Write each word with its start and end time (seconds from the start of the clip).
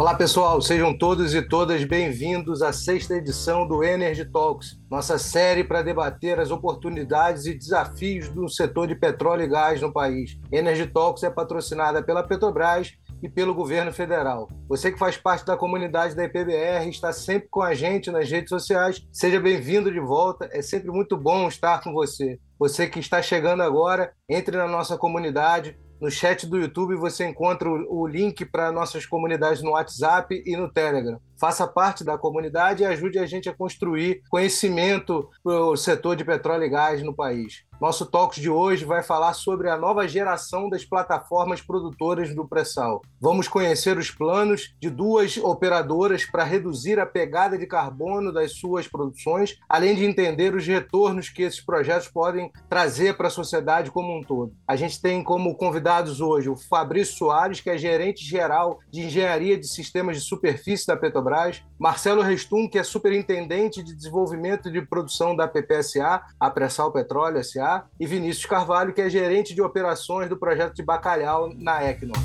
Olá 0.00 0.14
pessoal, 0.14 0.62
sejam 0.62 0.96
todos 0.96 1.34
e 1.34 1.42
todas 1.42 1.84
bem-vindos 1.84 2.62
à 2.62 2.72
sexta 2.72 3.16
edição 3.16 3.68
do 3.68 3.84
Energy 3.84 4.24
Talks, 4.24 4.80
nossa 4.90 5.18
série 5.18 5.62
para 5.62 5.82
debater 5.82 6.40
as 6.40 6.50
oportunidades 6.50 7.44
e 7.44 7.52
desafios 7.52 8.30
do 8.30 8.48
setor 8.48 8.88
de 8.88 8.94
petróleo 8.94 9.42
e 9.42 9.46
gás 9.46 9.78
no 9.82 9.92
país. 9.92 10.38
Energy 10.50 10.86
Talks 10.86 11.22
é 11.22 11.28
patrocinada 11.28 12.02
pela 12.02 12.26
Petrobras 12.26 12.92
e 13.22 13.28
pelo 13.28 13.54
governo 13.54 13.92
federal. 13.92 14.48
Você 14.70 14.90
que 14.90 14.98
faz 14.98 15.18
parte 15.18 15.44
da 15.44 15.54
comunidade 15.54 16.16
da 16.16 16.24
IPBR 16.24 16.88
está 16.88 17.12
sempre 17.12 17.48
com 17.50 17.60
a 17.60 17.74
gente 17.74 18.10
nas 18.10 18.30
redes 18.30 18.48
sociais. 18.48 19.06
Seja 19.12 19.38
bem-vindo 19.38 19.92
de 19.92 20.00
volta. 20.00 20.48
É 20.50 20.62
sempre 20.62 20.90
muito 20.90 21.14
bom 21.14 21.46
estar 21.46 21.82
com 21.82 21.92
você. 21.92 22.38
Você 22.58 22.88
que 22.88 23.00
está 23.00 23.20
chegando 23.20 23.62
agora, 23.62 24.14
entre 24.26 24.56
na 24.56 24.66
nossa 24.66 24.96
comunidade. 24.96 25.78
No 26.00 26.10
chat 26.10 26.46
do 26.46 26.58
YouTube 26.58 26.96
você 26.96 27.26
encontra 27.26 27.68
o, 27.68 28.06
link 28.06 28.44
para 28.46 28.72
nossas 28.72 29.04
comunidades 29.04 29.62
no 29.62 29.72
WhatsApp 29.72 30.42
e 30.46 30.56
no 30.56 30.72
Telegram 30.72 31.20
faça 31.38 31.66
parte 31.66 32.04
da 32.04 32.18
comunidade 32.18 32.82
e 32.82 32.86
ajude 32.86 33.18
a 33.18 33.26
gente 33.26 33.48
a 33.48 33.54
construir 33.54 34.22
conhecimento 34.28 35.28
para 35.42 35.60
o 35.60 35.76
setor 35.76 36.14
de 36.14 36.24
petróleo 36.24 36.64
e 36.64 36.68
gás 36.68 37.02
no 37.02 37.14
país. 37.14 37.64
Nosso 37.80 38.04
Talks 38.04 38.40
de 38.40 38.50
hoje 38.50 38.84
vai 38.84 39.02
falar 39.02 39.32
sobre 39.32 39.70
a 39.70 39.76
nova 39.76 40.06
geração 40.06 40.68
das 40.68 40.84
plataformas 40.84 41.62
produtoras 41.62 42.34
do 42.34 42.46
pré-sal. 42.46 43.00
Vamos 43.20 43.48
conhecer 43.48 43.96
os 43.96 44.10
planos 44.10 44.74
de 44.78 44.90
duas 44.90 45.38
operadoras 45.38 46.24
para 46.24 46.44
reduzir 46.44 47.00
a 47.00 47.06
pegada 47.06 47.56
de 47.56 47.66
carbono 47.66 48.32
das 48.32 48.52
suas 48.52 48.86
produções, 48.86 49.56
além 49.68 49.94
de 49.94 50.04
entender 50.04 50.54
os 50.54 50.66
retornos 50.66 51.30
que 51.30 51.42
esses 51.42 51.60
projetos 51.60 52.08
podem 52.08 52.52
trazer 52.68 53.16
para 53.16 53.28
a 53.28 53.30
sociedade 53.30 53.90
como 53.90 54.14
um 54.14 54.22
todo. 54.22 54.52
A 54.68 54.76
gente 54.76 55.00
tem 55.00 55.24
como 55.24 55.56
convidados 55.56 56.20
hoje 56.20 56.50
o 56.50 56.56
Fabrício 56.56 57.16
Soares, 57.16 57.60
que 57.60 57.70
é 57.70 57.78
gerente 57.78 58.24
geral 58.24 58.78
de 58.90 59.06
engenharia 59.06 59.56
de 59.56 59.66
sistemas 59.66 60.16
de 60.16 60.22
superfície 60.22 60.86
da 60.86 60.96
Petrobras 60.96 61.20
Petrobras, 61.20 61.62
Marcelo 61.80 62.20
Restum, 62.20 62.68
que 62.68 62.78
é 62.78 62.82
superintendente 62.82 63.82
de 63.82 63.96
desenvolvimento 63.96 64.70
de 64.70 64.82
produção 64.82 65.34
da 65.34 65.48
PPSA, 65.48 66.20
a 66.38 66.50
Pressal 66.50 66.92
Petróleo 66.92 67.42
SA, 67.42 67.86
e 67.98 68.06
Vinícius 68.06 68.44
Carvalho, 68.44 68.92
que 68.92 69.00
é 69.00 69.08
gerente 69.08 69.54
de 69.54 69.62
operações 69.62 70.28
do 70.28 70.36
projeto 70.36 70.74
de 70.74 70.82
bacalhau 70.82 71.50
na 71.56 71.82
Equinor. 71.88 72.18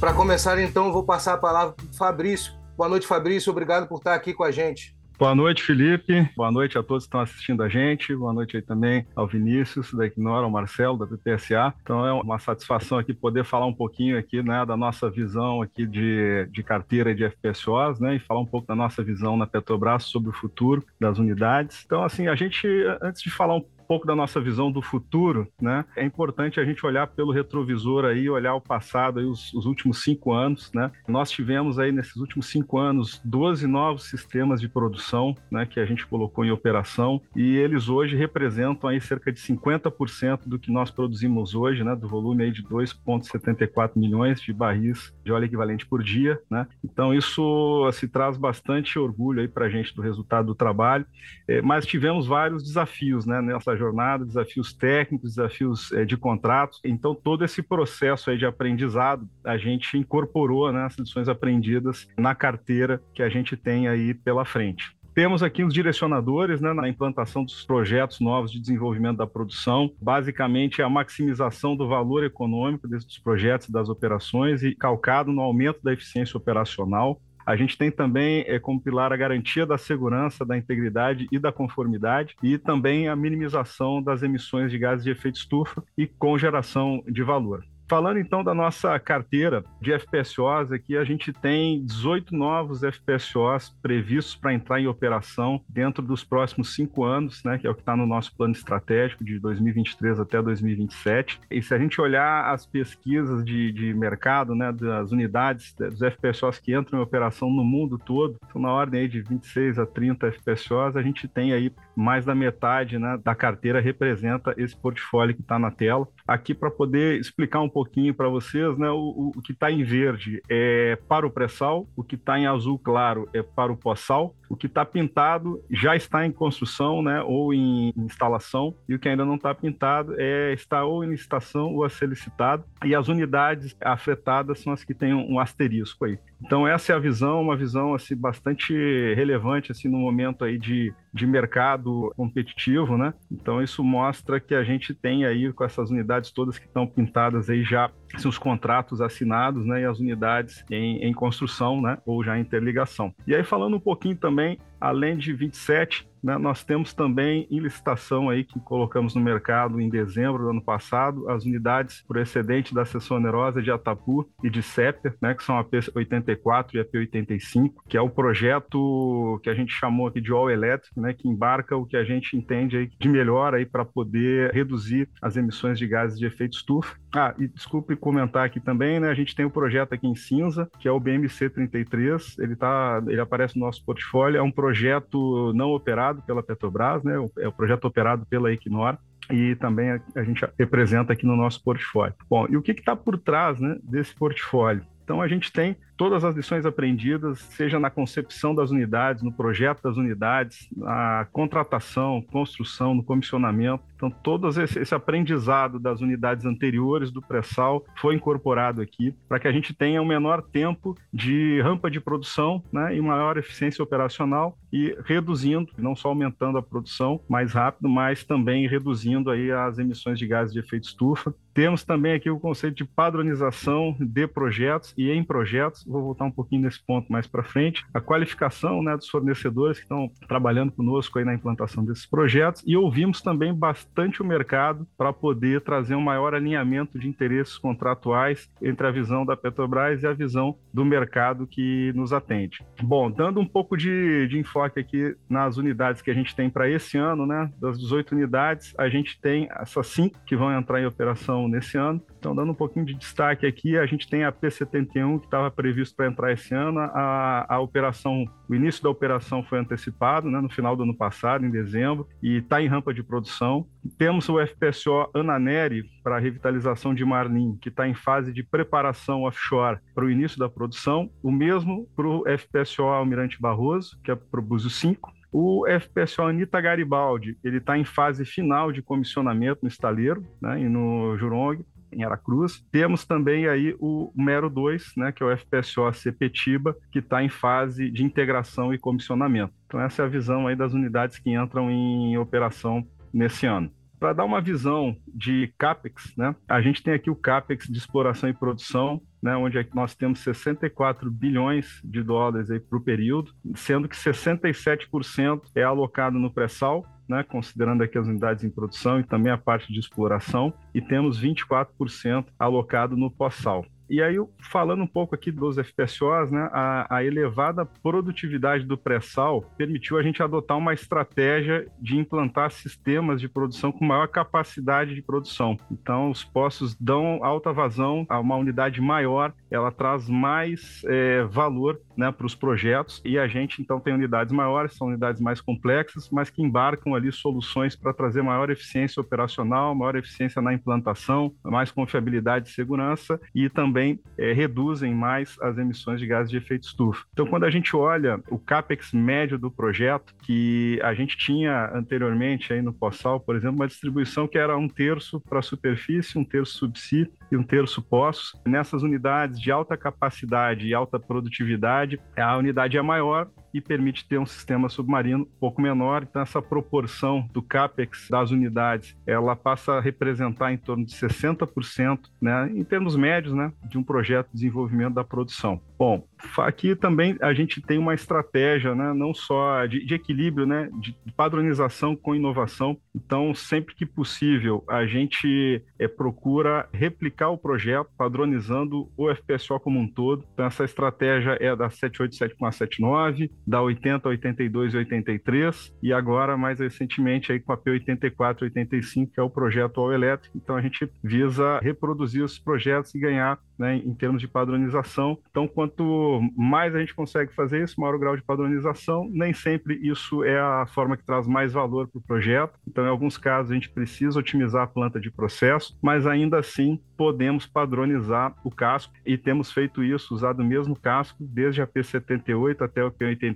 Para 0.00 0.14
começar, 0.14 0.58
então, 0.58 0.90
vou 0.90 1.04
passar 1.04 1.34
a 1.34 1.38
palavra 1.38 1.74
para 1.74 1.84
o 1.84 1.94
Fabrício. 1.94 2.54
Boa 2.78 2.88
noite, 2.88 3.06
Fabrício. 3.06 3.50
Obrigado 3.50 3.86
por 3.86 3.98
estar 3.98 4.14
aqui 4.14 4.32
com 4.32 4.44
a 4.44 4.50
gente. 4.50 4.95
Boa 5.18 5.34
noite, 5.34 5.62
Felipe. 5.62 6.28
Boa 6.36 6.52
noite 6.52 6.76
a 6.76 6.82
todos 6.82 7.04
que 7.04 7.08
estão 7.08 7.20
assistindo 7.20 7.62
a 7.62 7.70
gente. 7.70 8.14
Boa 8.14 8.34
noite 8.34 8.54
aí 8.54 8.62
também 8.62 9.06
ao 9.16 9.26
Vinícius, 9.26 9.94
da 9.94 10.04
Ignora, 10.04 10.44
ao 10.44 10.50
Marcelo, 10.50 10.98
da 10.98 11.06
PPSA. 11.06 11.72
Então 11.82 12.06
é 12.06 12.12
uma 12.12 12.38
satisfação 12.38 12.98
aqui 12.98 13.14
poder 13.14 13.42
falar 13.42 13.64
um 13.64 13.72
pouquinho 13.72 14.18
aqui, 14.18 14.42
né, 14.42 14.66
da 14.66 14.76
nossa 14.76 15.08
visão 15.08 15.62
aqui 15.62 15.86
de, 15.86 16.46
de 16.52 16.62
carteira 16.62 17.14
de 17.14 17.24
FPSOs, 17.30 17.98
né, 17.98 18.16
e 18.16 18.18
falar 18.18 18.40
um 18.40 18.46
pouco 18.46 18.66
da 18.66 18.74
nossa 18.74 19.02
visão 19.02 19.38
na 19.38 19.46
Petrobras 19.46 20.04
sobre 20.04 20.28
o 20.28 20.34
futuro 20.34 20.84
das 21.00 21.18
unidades. 21.18 21.82
Então, 21.86 22.04
assim, 22.04 22.28
a 22.28 22.34
gente, 22.34 22.68
antes 23.00 23.22
de 23.22 23.30
falar 23.30 23.56
um 23.56 23.64
pouco 23.86 24.06
da 24.06 24.14
nossa 24.14 24.40
visão 24.40 24.70
do 24.70 24.82
futuro, 24.82 25.48
né? 25.60 25.84
É 25.94 26.04
importante 26.04 26.58
a 26.58 26.64
gente 26.64 26.84
olhar 26.84 27.06
pelo 27.06 27.32
retrovisor 27.32 28.04
aí, 28.04 28.28
olhar 28.28 28.54
o 28.54 28.60
passado, 28.60 29.20
aí, 29.20 29.26
os, 29.26 29.52
os, 29.54 29.66
últimos 29.66 30.02
cinco 30.02 30.32
anos, 30.32 30.72
né? 30.72 30.90
Nós 31.06 31.30
tivemos 31.30 31.78
aí 31.78 31.92
nesses 31.92 32.16
últimos 32.16 32.46
cinco 32.46 32.78
anos 32.78 33.20
12 33.24 33.66
novos 33.66 34.04
sistemas 34.04 34.60
de 34.60 34.68
produção, 34.68 35.36
né? 35.50 35.66
Que 35.66 35.80
a 35.80 35.86
gente 35.86 36.06
colocou 36.06 36.44
em 36.44 36.50
operação 36.50 37.20
e 37.34 37.56
eles 37.56 37.88
hoje 37.88 38.16
representam 38.16 38.90
aí 38.90 39.00
cerca 39.00 39.32
de 39.32 39.40
50% 39.40 40.40
do 40.46 40.58
que 40.58 40.72
nós 40.72 40.90
produzimos 40.90 41.54
hoje, 41.54 41.84
né? 41.84 41.94
Do 41.94 42.08
volume 42.08 42.44
aí 42.44 42.50
de 42.50 42.62
2,74 42.64 43.92
milhões 43.96 44.40
de 44.40 44.52
barris 44.52 45.14
de 45.24 45.32
óleo 45.32 45.44
equivalente 45.44 45.86
por 45.86 46.02
dia, 46.02 46.40
né? 46.50 46.66
Então 46.84 47.14
isso 47.14 47.88
se 47.92 48.08
traz 48.08 48.36
bastante 48.36 48.98
orgulho 48.98 49.40
aí 49.40 49.48
para 49.48 49.66
a 49.66 49.70
gente 49.70 49.94
do 49.94 50.02
resultado 50.02 50.46
do 50.46 50.54
trabalho, 50.54 51.06
é, 51.46 51.60
mas 51.62 51.86
tivemos 51.86 52.26
vários 52.26 52.62
desafios, 52.62 53.26
né? 53.26 53.40
Nessa 53.40 53.75
jornada, 53.76 54.24
desafios 54.24 54.72
técnicos, 54.72 55.34
desafios 55.34 55.92
é, 55.92 56.04
de 56.04 56.16
contratos. 56.16 56.80
Então, 56.84 57.14
todo 57.14 57.44
esse 57.44 57.62
processo 57.62 58.30
aí 58.30 58.38
de 58.38 58.46
aprendizado, 58.46 59.28
a 59.44 59.56
gente 59.56 59.96
incorporou 59.96 60.72
né, 60.72 60.84
as 60.84 60.96
lições 60.96 61.28
aprendidas 61.28 62.08
na 62.18 62.34
carteira 62.34 63.02
que 63.14 63.22
a 63.22 63.28
gente 63.28 63.56
tem 63.56 63.88
aí 63.88 64.14
pela 64.14 64.44
frente. 64.44 64.96
Temos 65.16 65.42
aqui 65.42 65.64
os 65.64 65.72
direcionadores 65.72 66.60
né, 66.60 66.74
na 66.74 66.90
implantação 66.90 67.42
dos 67.42 67.64
projetos 67.64 68.20
novos 68.20 68.52
de 68.52 68.60
desenvolvimento 68.60 69.16
da 69.16 69.26
produção. 69.26 69.90
Basicamente, 69.98 70.82
é 70.82 70.84
a 70.84 70.90
maximização 70.90 71.74
do 71.74 71.88
valor 71.88 72.22
econômico 72.22 72.86
desses 72.86 73.18
projetos, 73.18 73.70
das 73.70 73.88
operações 73.88 74.62
e 74.62 74.74
calcado 74.74 75.32
no 75.32 75.40
aumento 75.40 75.82
da 75.82 75.94
eficiência 75.94 76.36
operacional. 76.36 77.18
A 77.46 77.54
gente 77.54 77.78
tem 77.78 77.92
também 77.92 78.44
é, 78.48 78.58
como 78.58 78.80
pilar 78.80 79.12
a 79.12 79.16
garantia 79.16 79.64
da 79.64 79.78
segurança, 79.78 80.44
da 80.44 80.58
integridade 80.58 81.28
e 81.30 81.38
da 81.38 81.52
conformidade, 81.52 82.34
e 82.42 82.58
também 82.58 83.08
a 83.08 83.14
minimização 83.14 84.02
das 84.02 84.24
emissões 84.24 84.72
de 84.72 84.78
gases 84.78 85.04
de 85.04 85.12
efeito 85.12 85.36
estufa 85.36 85.80
e 85.96 86.08
com 86.08 86.36
geração 86.36 87.04
de 87.06 87.22
valor. 87.22 87.64
Falando 87.88 88.18
então 88.18 88.42
da 88.42 88.52
nossa 88.52 88.98
carteira 88.98 89.64
de 89.80 89.96
FPSOs, 89.96 90.72
aqui 90.72 90.96
a 90.96 91.04
gente 91.04 91.32
tem 91.32 91.84
18 91.84 92.34
novos 92.34 92.80
FPSOs 92.80 93.76
previstos 93.80 94.34
para 94.34 94.52
entrar 94.52 94.80
em 94.80 94.88
operação 94.88 95.60
dentro 95.68 96.02
dos 96.02 96.24
próximos 96.24 96.74
cinco 96.74 97.04
anos, 97.04 97.44
né, 97.44 97.58
que 97.58 97.66
é 97.66 97.70
o 97.70 97.74
que 97.74 97.82
está 97.82 97.96
no 97.96 98.04
nosso 98.04 98.34
plano 98.36 98.52
estratégico 98.52 99.24
de 99.24 99.38
2023 99.38 100.18
até 100.18 100.42
2027. 100.42 101.40
E 101.48 101.62
se 101.62 101.72
a 101.74 101.78
gente 101.78 102.00
olhar 102.00 102.52
as 102.52 102.66
pesquisas 102.66 103.44
de, 103.44 103.70
de 103.70 103.94
mercado, 103.94 104.54
né, 104.54 104.72
das 104.72 105.12
unidades 105.12 105.72
dos 105.74 106.00
FPSOs 106.00 106.58
que 106.58 106.76
entram 106.76 106.98
em 106.98 107.02
operação 107.02 107.48
no 107.48 107.64
mundo 107.64 107.98
todo, 107.98 108.36
são 108.52 108.60
na 108.60 108.72
ordem 108.72 109.08
de 109.08 109.22
26 109.22 109.78
a 109.78 109.86
30 109.86 110.32
FPSOs, 110.32 110.96
a 110.96 111.02
gente 111.02 111.28
tem 111.28 111.52
aí 111.52 111.72
mais 111.94 112.24
da 112.24 112.34
metade 112.34 112.98
né, 112.98 113.18
da 113.22 113.34
carteira 113.34 113.80
representa 113.80 114.54
esse 114.56 114.76
portfólio 114.76 115.34
que 115.34 115.40
está 115.40 115.58
na 115.58 115.70
tela. 115.70 116.08
Aqui 116.26 116.52
para 116.52 116.70
poder 116.70 117.20
explicar 117.20 117.60
um 117.60 117.68
pouquinho 117.76 118.14
para 118.14 118.26
vocês, 118.26 118.78
né? 118.78 118.88
O, 118.90 119.32
o 119.36 119.42
que 119.42 119.52
está 119.52 119.70
em 119.70 119.84
verde 119.84 120.40
é 120.48 120.96
para 121.06 121.26
o 121.26 121.30
pré-sal, 121.30 121.86
o 121.94 122.02
que 122.02 122.14
está 122.14 122.38
em 122.38 122.46
azul 122.46 122.78
claro 122.78 123.28
é 123.34 123.42
para 123.42 123.70
o 123.70 123.76
pós-sal, 123.76 124.34
o 124.48 124.56
que 124.56 124.66
está 124.66 124.82
pintado 124.82 125.62
já 125.70 125.94
está 125.94 126.24
em 126.24 126.32
construção, 126.32 127.02
né? 127.02 127.20
Ou 127.20 127.52
em 127.52 127.92
instalação, 127.94 128.74
e 128.88 128.94
o 128.94 128.98
que 128.98 129.10
ainda 129.10 129.26
não 129.26 129.34
está 129.34 129.54
pintado 129.54 130.14
é 130.16 130.54
está 130.54 130.84
ou 130.84 131.04
em 131.04 131.10
licitação 131.10 131.74
ou 131.74 131.84
a 131.84 131.90
ser 131.90 132.08
licitado. 132.08 132.64
E 132.82 132.94
as 132.94 133.08
unidades 133.08 133.76
afetadas 133.78 134.60
são 134.60 134.72
as 134.72 134.82
que 134.82 134.94
têm 134.94 135.12
um 135.12 135.38
asterisco 135.38 136.06
aí. 136.06 136.18
Então 136.44 136.66
essa 136.66 136.92
é 136.92 136.96
a 136.96 136.98
visão, 136.98 137.40
uma 137.40 137.56
visão 137.56 137.94
assim 137.94 138.16
bastante 138.16 138.74
relevante 139.14 139.72
assim 139.72 139.88
no 139.88 139.98
momento 139.98 140.44
aí 140.44 140.58
de, 140.58 140.92
de 141.12 141.26
mercado 141.26 142.12
competitivo, 142.16 142.98
né? 142.98 143.14
Então 143.30 143.62
isso 143.62 143.82
mostra 143.82 144.38
que 144.38 144.54
a 144.54 144.62
gente 144.62 144.94
tem 144.94 145.24
aí 145.24 145.52
com 145.52 145.64
essas 145.64 145.90
unidades 145.90 146.30
todas 146.30 146.58
que 146.58 146.66
estão 146.66 146.86
pintadas 146.86 147.48
aí 147.48 147.62
já 147.62 147.90
assim, 148.14 148.28
os 148.28 148.38
contratos 148.38 149.00
assinados, 149.00 149.64
né? 149.64 149.82
E 149.82 149.84
as 149.84 149.98
unidades 149.98 150.64
em, 150.70 150.98
em 150.98 151.12
construção, 151.12 151.80
né? 151.80 151.98
Ou 152.04 152.22
já 152.22 152.38
interligação. 152.38 153.14
E 153.26 153.34
aí 153.34 153.42
falando 153.42 153.76
um 153.76 153.80
pouquinho 153.80 154.16
também 154.16 154.58
além 154.80 155.16
de 155.16 155.32
27, 155.32 156.06
né, 156.26 156.36
nós 156.38 156.64
temos 156.64 156.92
também 156.92 157.46
em 157.48 157.60
licitação 157.60 158.28
aí 158.28 158.42
que 158.42 158.58
colocamos 158.58 159.14
no 159.14 159.20
mercado 159.20 159.80
em 159.80 159.88
dezembro 159.88 160.42
do 160.42 160.50
ano 160.50 160.60
passado 160.60 161.30
as 161.30 161.44
unidades 161.44 162.02
por 162.02 162.16
excedente 162.16 162.74
da 162.74 162.84
seção 162.84 163.18
onerosa 163.18 163.62
de 163.62 163.70
Atapu 163.70 164.28
e 164.42 164.50
de 164.50 164.60
Sépia, 164.60 165.14
né, 165.22 165.34
que 165.34 165.44
são 165.44 165.56
a 165.56 165.64
P84 165.64 166.74
e 166.74 166.80
a 166.80 166.84
P85, 166.84 167.74
que 167.88 167.96
é 167.96 168.00
o 168.00 168.10
projeto 168.10 169.38
que 169.40 169.48
a 169.48 169.54
gente 169.54 169.72
chamou 169.72 170.08
aqui 170.08 170.20
de 170.20 170.32
All 170.32 170.50
Electric, 170.50 170.98
né, 170.98 171.12
que 171.12 171.28
embarca 171.28 171.76
o 171.76 171.86
que 171.86 171.96
a 171.96 172.02
gente 172.02 172.36
entende 172.36 172.76
aí 172.76 172.90
de 172.98 173.08
melhor 173.08 173.54
aí 173.54 173.64
para 173.64 173.84
poder 173.84 174.52
reduzir 174.52 175.08
as 175.22 175.36
emissões 175.36 175.78
de 175.78 175.86
gases 175.86 176.18
de 176.18 176.26
efeito 176.26 176.56
estufa. 176.56 176.96
Ah, 177.14 177.34
e 177.38 177.46
desculpe 177.46 177.94
comentar 177.94 178.44
aqui 178.44 178.58
também, 178.58 178.98
né, 178.98 179.08
a 179.10 179.14
gente 179.14 179.34
tem 179.34 179.46
um 179.46 179.50
projeto 179.50 179.92
aqui 179.92 180.08
em 180.08 180.16
cinza, 180.16 180.68
que 180.80 180.88
é 180.88 180.90
o 180.90 180.98
BMC 180.98 181.50
33, 181.50 182.36
ele 182.40 182.56
tá, 182.56 183.00
ele 183.06 183.20
aparece 183.20 183.56
no 183.56 183.64
nosso 183.64 183.84
portfólio, 183.84 184.38
é 184.38 184.42
um 184.42 184.50
projeto 184.50 185.52
não 185.54 185.70
operado 185.70 186.15
pela 186.22 186.42
Petrobras, 186.42 187.02
né? 187.02 187.14
É 187.38 187.48
o 187.48 187.52
projeto 187.52 187.84
operado 187.86 188.26
pela 188.26 188.52
Equinor 188.52 188.96
e 189.30 189.56
também 189.56 189.90
a, 189.90 190.00
a 190.14 190.22
gente 190.22 190.46
representa 190.58 191.12
aqui 191.12 191.26
no 191.26 191.36
nosso 191.36 191.62
portfólio. 191.62 192.14
Bom, 192.28 192.46
e 192.48 192.56
o 192.56 192.62
que 192.62 192.72
está 192.72 192.94
por 192.94 193.18
trás 193.18 193.60
né, 193.60 193.76
desse 193.82 194.14
portfólio? 194.14 194.84
Então 195.02 195.20
a 195.20 195.28
gente 195.28 195.52
tem 195.52 195.76
todas 195.96 196.24
as 196.24 196.34
lições 196.34 196.66
aprendidas, 196.66 197.38
seja 197.38 197.78
na 197.78 197.90
concepção 197.90 198.54
das 198.54 198.70
unidades, 198.70 199.22
no 199.22 199.32
projeto 199.32 199.82
das 199.82 199.96
unidades, 199.96 200.68
na 200.76 201.26
contratação, 201.32 202.22
construção, 202.22 202.94
no 202.94 203.02
comissionamento. 203.02 203.84
Então, 203.94 204.10
todo 204.10 204.48
esse, 204.48 204.78
esse 204.78 204.94
aprendizado 204.94 205.78
das 205.78 206.00
unidades 206.00 206.44
anteriores 206.44 207.10
do 207.10 207.22
pré-sal 207.22 207.84
foi 207.96 208.14
incorporado 208.14 208.82
aqui 208.82 209.14
para 209.28 209.40
que 209.40 209.48
a 209.48 209.52
gente 209.52 209.72
tenha 209.72 210.02
um 210.02 210.06
menor 210.06 210.42
tempo 210.42 210.94
de 211.12 211.60
rampa 211.62 211.90
de 211.90 212.00
produção 212.00 212.62
né, 212.72 212.94
e 212.94 213.00
maior 213.00 213.38
eficiência 213.38 213.82
operacional 213.82 214.58
e 214.72 214.96
reduzindo, 215.04 215.72
não 215.78 215.96
só 215.96 216.08
aumentando 216.08 216.58
a 216.58 216.62
produção 216.62 217.20
mais 217.28 217.54
rápido, 217.54 217.88
mas 217.88 218.24
também 218.24 218.68
reduzindo 218.68 219.30
aí 219.30 219.50
as 219.50 219.78
emissões 219.78 220.18
de 220.18 220.26
gases 220.26 220.52
de 220.52 220.60
efeito 220.60 220.84
estufa. 220.84 221.34
Temos 221.54 221.84
também 221.84 222.12
aqui 222.12 222.28
o 222.28 222.38
conceito 222.38 222.76
de 222.76 222.84
padronização 222.84 223.96
de 223.98 224.26
projetos 224.26 224.92
e 224.94 225.10
em 225.10 225.24
projetos. 225.24 225.85
Vou 225.86 226.02
voltar 226.02 226.24
um 226.24 226.30
pouquinho 226.30 226.62
nesse 226.62 226.84
ponto 226.84 227.10
mais 227.10 227.26
para 227.26 227.42
frente. 227.42 227.84
A 227.94 228.00
qualificação 228.00 228.82
né, 228.82 228.96
dos 228.96 229.08
fornecedores 229.08 229.78
que 229.78 229.84
estão 229.84 230.10
trabalhando 230.28 230.72
conosco 230.72 231.18
aí 231.18 231.24
na 231.24 231.34
implantação 231.34 231.84
desses 231.84 232.06
projetos 232.06 232.62
e 232.66 232.76
ouvimos 232.76 233.20
também 233.20 233.54
bastante 233.54 234.22
o 234.22 234.24
mercado 234.24 234.86
para 234.96 235.12
poder 235.12 235.60
trazer 235.60 235.94
um 235.94 236.00
maior 236.00 236.34
alinhamento 236.34 236.98
de 236.98 237.08
interesses 237.08 237.56
contratuais 237.58 238.50
entre 238.60 238.86
a 238.86 238.90
visão 238.90 239.24
da 239.24 239.36
Petrobras 239.36 240.02
e 240.02 240.06
a 240.06 240.12
visão 240.12 240.56
do 240.72 240.84
mercado 240.84 241.46
que 241.46 241.92
nos 241.94 242.12
atende. 242.12 242.64
Bom, 242.82 243.10
dando 243.10 243.40
um 243.40 243.46
pouco 243.46 243.76
de, 243.76 244.26
de 244.28 244.38
enfoque 244.38 244.80
aqui 244.80 245.16
nas 245.28 245.56
unidades 245.56 246.02
que 246.02 246.10
a 246.10 246.14
gente 246.14 246.34
tem 246.34 246.50
para 246.50 246.68
esse 246.68 246.98
ano, 246.98 247.26
né? 247.26 247.50
Das 247.60 247.78
18 247.78 248.14
unidades, 248.14 248.74
a 248.78 248.88
gente 248.88 249.20
tem 249.20 249.48
essas 249.58 249.86
cinco 249.88 250.18
que 250.24 250.36
vão 250.36 250.52
entrar 250.52 250.80
em 250.80 250.86
operação 250.86 251.48
nesse 251.48 251.76
ano. 251.76 252.00
Então, 252.18 252.34
dando 252.34 252.52
um 252.52 252.54
pouquinho 252.54 252.84
de 252.84 252.94
destaque 252.94 253.46
aqui, 253.46 253.76
a 253.76 253.86
gente 253.86 254.08
tem 254.08 254.24
a 254.24 254.32
P71 254.32 255.20
que 255.20 255.26
estava 255.26 255.50
previsto 255.76 255.94
para 255.94 256.06
entrar 256.06 256.32
esse 256.32 256.54
ano. 256.54 256.80
A, 256.80 257.54
a 257.54 257.60
operação, 257.60 258.24
o 258.48 258.54
início 258.54 258.82
da 258.82 258.88
operação 258.88 259.42
foi 259.42 259.58
antecipado, 259.58 260.30
né, 260.30 260.40
no 260.40 260.48
final 260.48 260.74
do 260.74 260.82
ano 260.82 260.96
passado, 260.96 261.44
em 261.44 261.50
dezembro, 261.50 262.08
e 262.22 262.38
está 262.38 262.62
em 262.62 262.66
rampa 262.66 262.94
de 262.94 263.02
produção. 263.02 263.66
Temos 263.98 264.28
o 264.28 264.38
FPSO 264.44 265.10
Ananeri 265.14 265.84
para 266.02 266.18
revitalização 266.18 266.94
de 266.94 267.04
Marlim, 267.04 267.58
que 267.60 267.68
está 267.68 267.86
em 267.86 267.94
fase 267.94 268.32
de 268.32 268.42
preparação 268.42 269.22
offshore 269.24 269.78
para 269.94 270.04
o 270.04 270.10
início 270.10 270.38
da 270.38 270.48
produção. 270.48 271.10
O 271.22 271.30
mesmo 271.30 271.86
para 271.94 272.08
o 272.08 272.24
FPSO 272.26 272.84
Almirante 272.84 273.40
Barroso, 273.40 273.98
que 274.02 274.10
é 274.10 274.14
para 274.14 274.40
o 274.40 274.42
Búzio 274.42 274.70
5. 274.70 275.12
O 275.30 275.66
FPSO 275.68 276.22
Anitta 276.22 276.60
Garibaldi, 276.60 277.36
ele 277.44 277.58
está 277.58 277.76
em 277.76 277.84
fase 277.84 278.24
final 278.24 278.72
de 278.72 278.80
comissionamento 278.80 279.60
no 279.62 279.68
estaleiro, 279.68 280.24
né, 280.40 280.60
e 280.60 280.68
no 280.68 281.16
Jurong, 281.18 281.62
em 281.92 282.04
Aracruz. 282.04 282.64
Temos 282.70 283.04
também 283.04 283.48
aí 283.48 283.74
o 283.78 284.12
Mero 284.14 284.50
2, 284.50 284.92
né, 284.96 285.12
que 285.12 285.22
é 285.22 285.26
o 285.26 285.36
FPSO 285.36 285.92
Sepetiba, 285.92 286.76
que 286.90 286.98
está 286.98 287.22
em 287.22 287.28
fase 287.28 287.90
de 287.90 288.04
integração 288.04 288.72
e 288.72 288.78
comissionamento. 288.78 289.52
Então 289.66 289.80
essa 289.80 290.02
é 290.02 290.04
a 290.04 290.08
visão 290.08 290.46
aí 290.46 290.56
das 290.56 290.72
unidades 290.72 291.18
que 291.18 291.34
entram 291.34 291.70
em 291.70 292.16
operação 292.18 292.86
nesse 293.12 293.46
ano. 293.46 293.70
Para 293.98 294.12
dar 294.12 294.24
uma 294.26 294.42
visão 294.42 294.94
de 295.06 295.52
CAPEX, 295.58 296.14
né, 296.16 296.36
a 296.46 296.60
gente 296.60 296.82
tem 296.82 296.92
aqui 296.92 297.10
o 297.10 297.16
CAPEX 297.16 297.66
de 297.66 297.78
exploração 297.78 298.28
e 298.28 298.34
produção, 298.34 299.00
né, 299.22 299.34
onde 299.36 299.58
é 299.58 299.66
nós 299.74 299.94
temos 299.94 300.18
64 300.20 301.10
bilhões 301.10 301.80
de 301.82 302.02
dólares 302.02 302.48
para 302.68 302.78
o 302.78 302.82
período, 302.82 303.32
sendo 303.54 303.88
que 303.88 303.96
67% 303.96 305.40
é 305.54 305.62
alocado 305.62 306.18
no 306.18 306.30
pré-sal, 306.30 306.84
né, 307.08 307.22
considerando 307.22 307.82
aqui 307.82 307.98
as 307.98 308.06
unidades 308.06 308.44
em 308.44 308.50
produção 308.50 309.00
e 309.00 309.04
também 309.04 309.32
a 309.32 309.38
parte 309.38 309.72
de 309.72 309.78
exploração, 309.78 310.52
e 310.74 310.80
temos 310.80 311.20
24% 311.20 312.26
alocado 312.38 312.96
no 312.96 313.10
pós-sal. 313.10 313.64
E 313.88 314.02
aí, 314.02 314.16
falando 314.40 314.82
um 314.82 314.86
pouco 314.86 315.14
aqui 315.14 315.30
dos 315.30 315.56
FPSOs, 315.56 316.30
né, 316.32 316.50
a, 316.52 316.96
a 316.96 317.04
elevada 317.04 317.64
produtividade 317.64 318.64
do 318.64 318.76
pré-sal 318.76 319.42
permitiu 319.56 319.96
a 319.96 320.02
gente 320.02 320.22
adotar 320.22 320.58
uma 320.58 320.74
estratégia 320.74 321.68
de 321.80 321.96
implantar 321.96 322.50
sistemas 322.50 323.20
de 323.20 323.28
produção 323.28 323.70
com 323.70 323.84
maior 323.84 324.08
capacidade 324.08 324.94
de 324.94 325.02
produção. 325.02 325.56
Então, 325.70 326.10
os 326.10 326.24
poços 326.24 326.74
dão 326.74 327.20
alta 327.22 327.52
vazão 327.52 328.04
a 328.08 328.18
uma 328.18 328.34
unidade 328.34 328.80
maior, 328.80 329.32
ela 329.56 329.70
traz 329.70 330.08
mais 330.08 330.82
é, 330.86 331.24
valor 331.24 331.80
né, 331.96 332.12
para 332.12 332.26
os 332.26 332.34
projetos 332.34 333.00
e 333.04 333.18
a 333.18 333.26
gente 333.26 333.60
então 333.60 333.80
tem 333.80 333.94
unidades 333.94 334.32
maiores, 334.32 334.74
são 334.74 334.88
unidades 334.88 335.20
mais 335.20 335.40
complexas, 335.40 336.08
mas 336.10 336.30
que 336.30 336.42
embarcam 336.42 336.94
ali 336.94 337.10
soluções 337.10 337.74
para 337.74 337.92
trazer 337.92 338.22
maior 338.22 338.50
eficiência 338.50 339.00
operacional, 339.00 339.74
maior 339.74 339.96
eficiência 339.96 340.42
na 340.42 340.52
implantação, 340.52 341.34
mais 341.42 341.70
confiabilidade 341.70 342.48
e 342.48 342.52
segurança 342.52 343.18
e 343.34 343.48
também 343.48 343.98
é, 344.18 344.32
reduzem 344.32 344.94
mais 344.94 345.36
as 345.40 345.56
emissões 345.58 346.00
de 346.00 346.06
gases 346.06 346.30
de 346.30 346.36
efeito 346.36 346.64
estufa. 346.64 347.04
Então, 347.12 347.26
quando 347.26 347.44
a 347.44 347.50
gente 347.50 347.74
olha 347.74 348.20
o 348.30 348.38
capex 348.38 348.92
médio 348.92 349.38
do 349.38 349.50
projeto, 349.50 350.14
que 350.22 350.78
a 350.82 350.92
gente 350.94 351.16
tinha 351.16 351.70
anteriormente 351.74 352.52
aí 352.52 352.60
no 352.60 352.72
pós-sal, 352.72 353.18
por 353.18 353.34
exemplo, 353.36 353.56
uma 353.56 353.66
distribuição 353.66 354.28
que 354.28 354.38
era 354.38 354.56
um 354.56 354.68
terço 354.68 355.20
para 355.20 355.40
superfície, 355.42 356.18
um 356.18 356.24
terço 356.24 356.58
subsídio 356.58 357.12
e 357.30 357.36
um 357.36 357.42
terço 357.42 357.82
poços. 357.82 358.32
Nessas 358.46 358.82
unidades 358.82 359.40
de 359.40 359.50
alta 359.50 359.76
capacidade 359.76 360.66
e 360.66 360.74
alta 360.74 360.98
produtividade, 360.98 362.00
a 362.16 362.36
unidade 362.36 362.76
é 362.76 362.82
maior 362.82 363.28
e 363.56 363.60
permite 363.60 364.06
ter 364.06 364.18
um 364.18 364.26
sistema 364.26 364.68
submarino 364.68 365.22
um 365.24 365.38
pouco 365.40 365.60
menor. 365.60 366.02
Então, 366.02 366.22
essa 366.22 366.42
proporção 366.42 367.28
do 367.32 367.42
CAPEX 367.42 368.08
das 368.10 368.30
unidades, 368.30 368.96
ela 369.06 369.34
passa 369.34 369.74
a 369.74 369.80
representar 369.80 370.52
em 370.52 370.58
torno 370.58 370.84
de 370.84 370.94
60%, 370.94 371.98
né, 372.20 372.50
em 372.54 372.64
termos 372.64 372.96
médios, 372.96 373.32
né, 373.32 373.52
de 373.68 373.78
um 373.78 373.82
projeto 373.82 374.28
de 374.28 374.34
desenvolvimento 374.34 374.94
da 374.94 375.04
produção. 375.04 375.60
Bom, 375.78 376.06
aqui 376.38 376.74
também 376.74 377.16
a 377.20 377.34
gente 377.34 377.60
tem 377.60 377.78
uma 377.78 377.94
estratégia, 377.94 378.74
né, 378.74 378.92
não 378.94 379.12
só 379.12 379.66
de, 379.66 379.84
de 379.84 379.94
equilíbrio, 379.94 380.46
né, 380.46 380.70
de 380.80 380.96
padronização 381.16 381.94
com 381.94 382.14
inovação. 382.14 382.76
Então, 382.94 383.34
sempre 383.34 383.74
que 383.74 383.84
possível, 383.84 384.64
a 384.68 384.86
gente 384.86 385.62
é, 385.78 385.86
procura 385.86 386.68
replicar 386.72 387.28
o 387.28 387.38
projeto, 387.38 387.88
padronizando 387.96 388.90
o 388.96 389.14
FPSO 389.14 389.60
como 389.60 389.78
um 389.78 389.88
todo. 389.88 390.24
Então, 390.32 390.46
essa 390.46 390.64
estratégia 390.64 391.36
é 391.40 391.54
da 391.54 391.68
787 391.68 392.34
com 392.36 392.46
a 392.46 392.52
79, 392.52 393.30
da 393.46 393.62
80, 393.62 394.08
82 394.08 394.74
e 394.74 394.76
83, 394.78 395.74
e 395.82 395.92
agora, 395.92 396.36
mais 396.36 396.58
recentemente, 396.58 397.32
aí 397.32 397.40
com 397.40 397.52
a 397.52 397.56
P84 397.56 398.42
e 398.42 398.44
85, 398.44 399.12
que 399.12 399.20
é 399.20 399.22
o 399.22 399.30
projeto 399.30 399.80
All 399.80 399.92
Elétrico. 399.92 400.36
Então, 400.36 400.56
a 400.56 400.60
gente 400.60 400.90
visa 401.02 401.58
reproduzir 401.60 402.24
os 402.24 402.38
projetos 402.38 402.94
e 402.94 402.98
ganhar 402.98 403.38
né, 403.58 403.76
em 403.76 403.94
termos 403.94 404.20
de 404.20 404.28
padronização. 404.28 405.18
Então, 405.30 405.48
quanto 405.48 406.20
mais 406.36 406.74
a 406.74 406.80
gente 406.80 406.94
consegue 406.94 407.34
fazer 407.34 407.62
isso, 407.62 407.80
maior 407.80 407.94
o 407.94 407.98
grau 407.98 408.16
de 408.16 408.22
padronização. 408.22 409.08
Nem 409.12 409.32
sempre 409.32 409.74
isso 409.76 410.24
é 410.24 410.38
a 410.38 410.66
forma 410.66 410.96
que 410.96 411.04
traz 411.04 411.26
mais 411.26 411.52
valor 411.52 411.88
para 411.88 411.98
o 411.98 412.02
projeto. 412.02 412.58
Então, 412.66 412.84
em 412.84 412.88
alguns 412.88 413.16
casos, 413.16 413.50
a 413.50 413.54
gente 413.54 413.70
precisa 413.70 414.18
otimizar 414.18 414.64
a 414.64 414.66
planta 414.66 415.00
de 415.00 415.10
processo, 415.10 415.78
mas 415.82 416.06
ainda 416.06 416.38
assim 416.38 416.80
podemos 416.96 417.46
padronizar 417.46 418.34
o 418.42 418.50
casco 418.50 418.92
e 419.04 419.18
temos 419.18 419.52
feito 419.52 419.84
isso, 419.84 420.14
usado 420.14 420.40
o 420.40 420.44
mesmo 420.44 420.74
casco 420.74 421.18
desde 421.20 421.60
a 421.60 421.66
P78 421.66 422.62
até 422.62 422.82
o 422.82 422.90
P85, 422.90 423.35